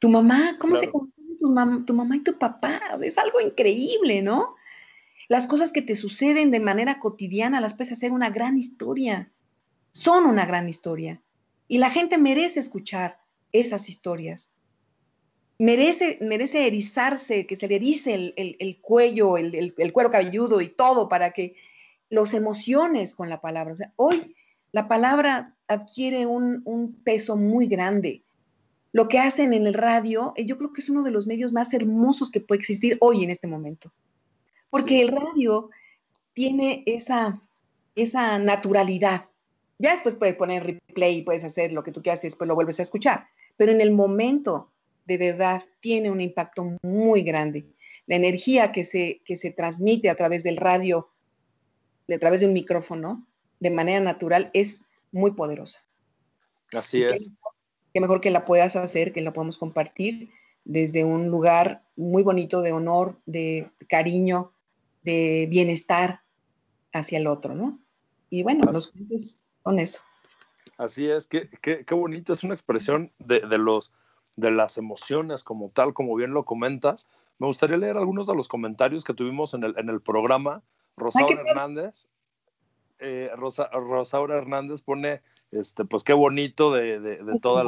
[0.00, 2.80] Tu mamá, ¿cómo se conocieron tu, tu mamá y tu papá?
[3.02, 4.56] es algo increíble, ¿no?
[5.28, 9.30] Las cosas que te suceden de manera cotidiana las puedes hacer una gran historia
[9.92, 11.20] son una gran historia
[11.68, 13.20] y la gente merece escuchar
[13.52, 14.52] esas historias.
[15.58, 21.32] Merece, merece erizarse, que se le erice el, cuello, el, cuero cabelludo y todo para
[21.32, 21.54] que
[22.08, 23.74] los emociones con la palabra.
[23.74, 24.34] O sea, hoy
[24.72, 28.22] la palabra adquiere un, un peso muy grande.
[28.92, 31.52] Lo que hacen en el radio, eh, yo creo que es uno de los medios
[31.52, 33.92] más hermosos que puede existir hoy en este momento.
[34.68, 35.70] Porque el radio
[36.32, 37.40] tiene esa,
[37.94, 39.30] esa naturalidad
[39.80, 42.54] ya después puedes poner replay y puedes hacer lo que tú quieras y después lo
[42.54, 43.28] vuelves a escuchar.
[43.56, 44.70] Pero en el momento,
[45.06, 47.64] de verdad, tiene un impacto muy grande.
[48.06, 51.08] La energía que se, que se transmite a través del radio,
[52.14, 53.26] a través de un micrófono,
[53.58, 55.80] de manera natural, es muy poderosa.
[56.74, 57.30] Así es.
[57.92, 60.30] Que, mejor que la puedas hacer, que la podamos compartir
[60.64, 64.52] desde un lugar muy bonito de honor, de cariño,
[65.02, 66.20] de bienestar
[66.92, 67.78] hacia el otro, ¿no?
[68.28, 70.00] Y bueno, los cuentos son eso.
[70.78, 73.92] Así es, qué, qué, qué bonito, es una expresión de, de, los,
[74.36, 77.08] de las emociones como tal, como bien lo comentas.
[77.38, 80.62] Me gustaría leer algunos de los comentarios que tuvimos en el, en el programa.
[80.96, 82.08] Rosaura Hernández,
[83.00, 87.66] eh, Rosa, Rosaura Hernández pone, este, pues qué bonito de, de, de todos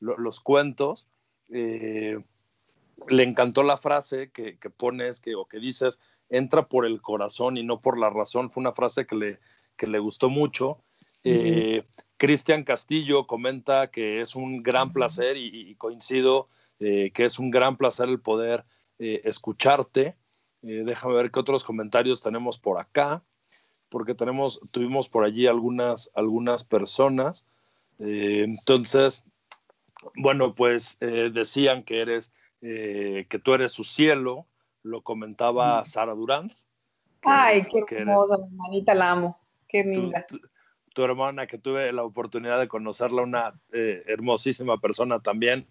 [0.00, 1.08] los cuentos.
[1.50, 2.18] Eh,
[3.08, 7.56] le encantó la frase que, que, pones que, o que dices, entra por el corazón
[7.56, 8.50] y no por la razón.
[8.50, 9.40] Fue una frase que le,
[9.76, 10.82] que le gustó mucho.
[11.24, 11.84] Eh,
[12.16, 17.50] Cristian Castillo comenta que es un gran placer y, y coincido eh, que es un
[17.50, 18.64] gran placer el poder
[18.98, 20.16] escucharte.
[20.60, 23.24] Déjame ver qué otros comentarios tenemos por acá,
[23.92, 27.46] porque tenemos, tuvimos por allí algunas, algunas personas.
[28.00, 29.24] Eh, entonces,
[30.16, 34.46] bueno, pues decían que eres, que tú eres su cielo,
[34.82, 36.50] lo comentaba Sara Durán.
[37.22, 39.40] Ay, qué hermosa, mi hermanita, la amo.
[39.68, 40.26] Qué linda.
[40.26, 40.40] Tu,
[40.92, 45.66] tu, hermana, que tuve la oportunidad de conocerla, una eh, hermosísima persona también.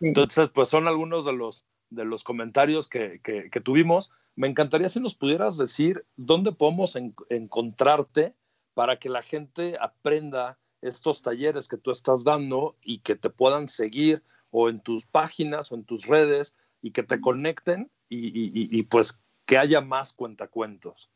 [0.00, 0.08] Sí.
[0.08, 4.10] Entonces, pues son algunos de los, de los comentarios que, que, que, tuvimos.
[4.36, 8.34] Me encantaría si nos pudieras decir dónde podemos en, encontrarte
[8.74, 13.68] para que la gente aprenda estos talleres que tú estás dando y que te puedan
[13.68, 18.50] seguir o en tus páginas o en tus redes y que te conecten y, y,
[18.54, 21.10] y pues que haya más cuentacuentos.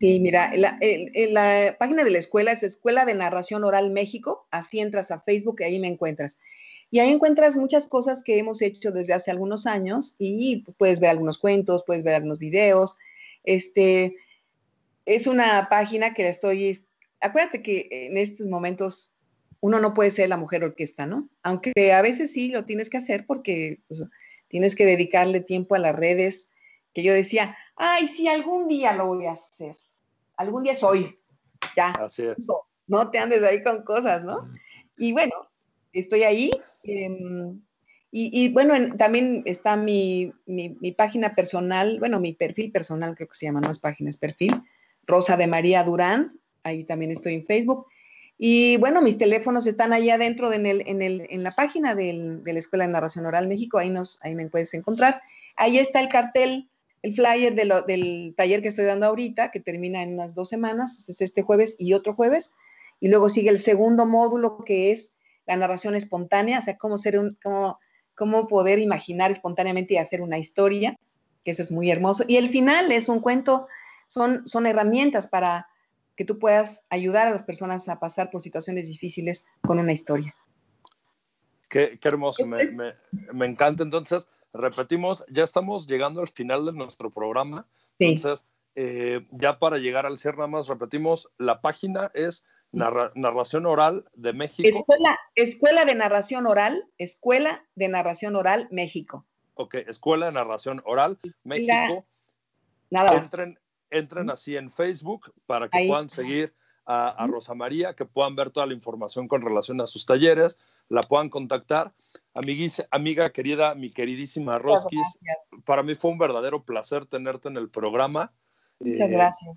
[0.00, 0.78] Sí, mira, la,
[1.30, 5.60] la, página de la escuela es Escuela de Narración Oral México, así entras a Facebook
[5.60, 6.38] y ahí me encuentras.
[6.94, 11.10] Y ahí encuentras muchas cosas que hemos hecho desde hace algunos años y puedes ver
[11.10, 12.96] algunos cuentos, puedes ver algunos videos.
[13.42, 14.14] Este,
[15.04, 16.78] es una página que estoy,
[17.20, 19.12] acuérdate que en estos momentos
[19.58, 21.28] uno no puede ser la mujer orquesta, ¿no?
[21.42, 24.04] Aunque a veces sí lo tienes que hacer porque pues,
[24.46, 26.48] tienes que dedicarle tiempo a las redes,
[26.92, 29.76] que yo decía, ay, sí, algún día lo voy a hacer,
[30.36, 31.18] algún día soy,
[31.76, 31.90] ya.
[31.90, 32.46] Así es.
[32.46, 34.48] No, no te andes ahí con cosas, ¿no?
[34.96, 35.34] Y bueno,
[36.00, 36.50] estoy ahí.
[36.82, 37.08] Eh,
[38.10, 43.28] y, y, bueno, en, también está mi, mi, página personal, bueno, mi perfil personal creo
[43.28, 44.62] que se llama, no es página, es perfil,
[45.04, 46.28] Rosa de María Durán,
[46.62, 47.86] ahí también estoy en Facebook.
[48.38, 51.94] Y bueno, mis teléfonos están ahí adentro de en, el, en, el, en la página
[51.94, 55.20] del, de la Escuela de Narración Oral México, ahí, nos, ahí me puedes encontrar.
[55.56, 56.68] Ahí está el cartel
[57.04, 60.48] el flyer de lo, del taller que estoy dando ahorita, que termina en unas dos
[60.48, 62.54] semanas, es este jueves y otro jueves,
[62.98, 65.13] y luego sigue el segundo módulo que es
[65.46, 67.78] la narración espontánea, o sea, cómo, ser un, cómo,
[68.14, 70.98] cómo poder imaginar espontáneamente y hacer una historia,
[71.44, 72.24] que eso es muy hermoso.
[72.26, 73.68] Y el final es un cuento,
[74.06, 75.68] son, son herramientas para
[76.16, 80.34] que tú puedas ayudar a las personas a pasar por situaciones difíciles con una historia.
[81.68, 82.94] Qué, qué hermoso, me, me,
[83.32, 83.82] me, encanta.
[83.82, 87.66] Entonces, repetimos, ya estamos llegando al final de nuestro programa.
[87.98, 88.04] Sí.
[88.04, 88.46] Entonces,
[88.76, 94.04] eh, ya para llegar al cierre, nada más repetimos, la página es narra Narración Oral
[94.14, 94.68] de México.
[94.68, 99.26] Escuela, Escuela de Narración Oral, Escuela de Narración Oral México.
[99.54, 102.04] Ok, Escuela de Narración Oral México.
[102.90, 103.58] Nada entren,
[103.90, 105.88] entren así en Facebook para que Ahí.
[105.88, 106.54] puedan seguir
[106.84, 110.58] a, a, Rosa María, que puedan ver toda la información con relación a sus talleres,
[110.88, 111.92] la puedan contactar.
[112.34, 115.18] Amiguis, amiga querida, mi queridísima Roskis,
[115.64, 118.32] para mí fue un verdadero placer tenerte en el programa.
[118.80, 119.56] Muchas eh, gracias.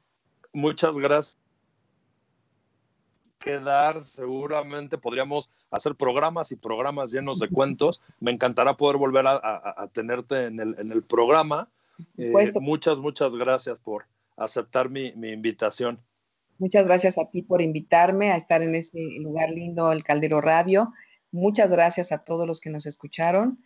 [0.53, 1.37] Muchas gracias.
[3.39, 8.01] Quedar, seguramente podríamos hacer programas y programas llenos de cuentos.
[8.19, 11.69] Me encantará poder volver a, a, a tenerte en el, en el programa.
[12.17, 14.05] Eh, muchas, muchas gracias por
[14.35, 15.99] aceptar mi, mi invitación.
[16.59, 20.91] Muchas gracias a ti por invitarme a estar en este lugar lindo, el Caldero Radio.
[21.31, 23.63] Muchas gracias a todos los que nos escucharon.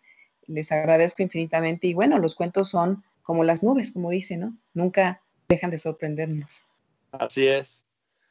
[0.48, 1.88] Les agradezco infinitamente.
[1.88, 4.58] Y bueno, los cuentos son como las nubes, como dice, ¿no?
[4.74, 5.22] Nunca
[5.52, 6.64] dejan de sorprendernos.
[7.12, 7.86] Así es.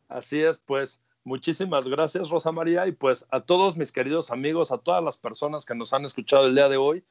[0.09, 2.87] Así es, pues muchísimas gracias, Rosa María.
[2.87, 6.47] Y pues a todos mis queridos amigos, a todas las personas que nos han escuchado
[6.47, 7.05] el día de hoy.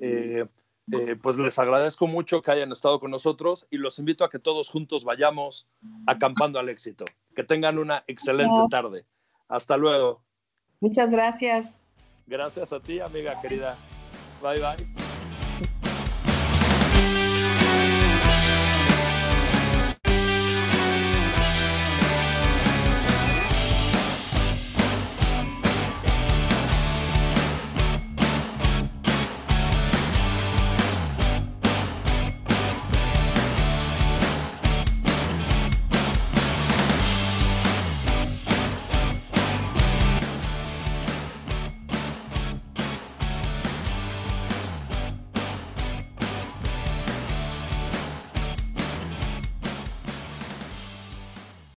[0.00, 0.46] Eh,
[0.92, 4.38] eh, pues les agradezco mucho que hayan estado con nosotros y los invito a que
[4.38, 5.68] todos juntos vayamos
[6.06, 7.04] acampando al éxito.
[7.34, 9.04] Que tengan una excelente tarde.
[9.48, 10.22] Hasta luego.
[10.80, 11.80] Muchas gracias.
[12.26, 13.76] Gracias a ti, amiga querida.
[14.42, 15.05] Bye bye.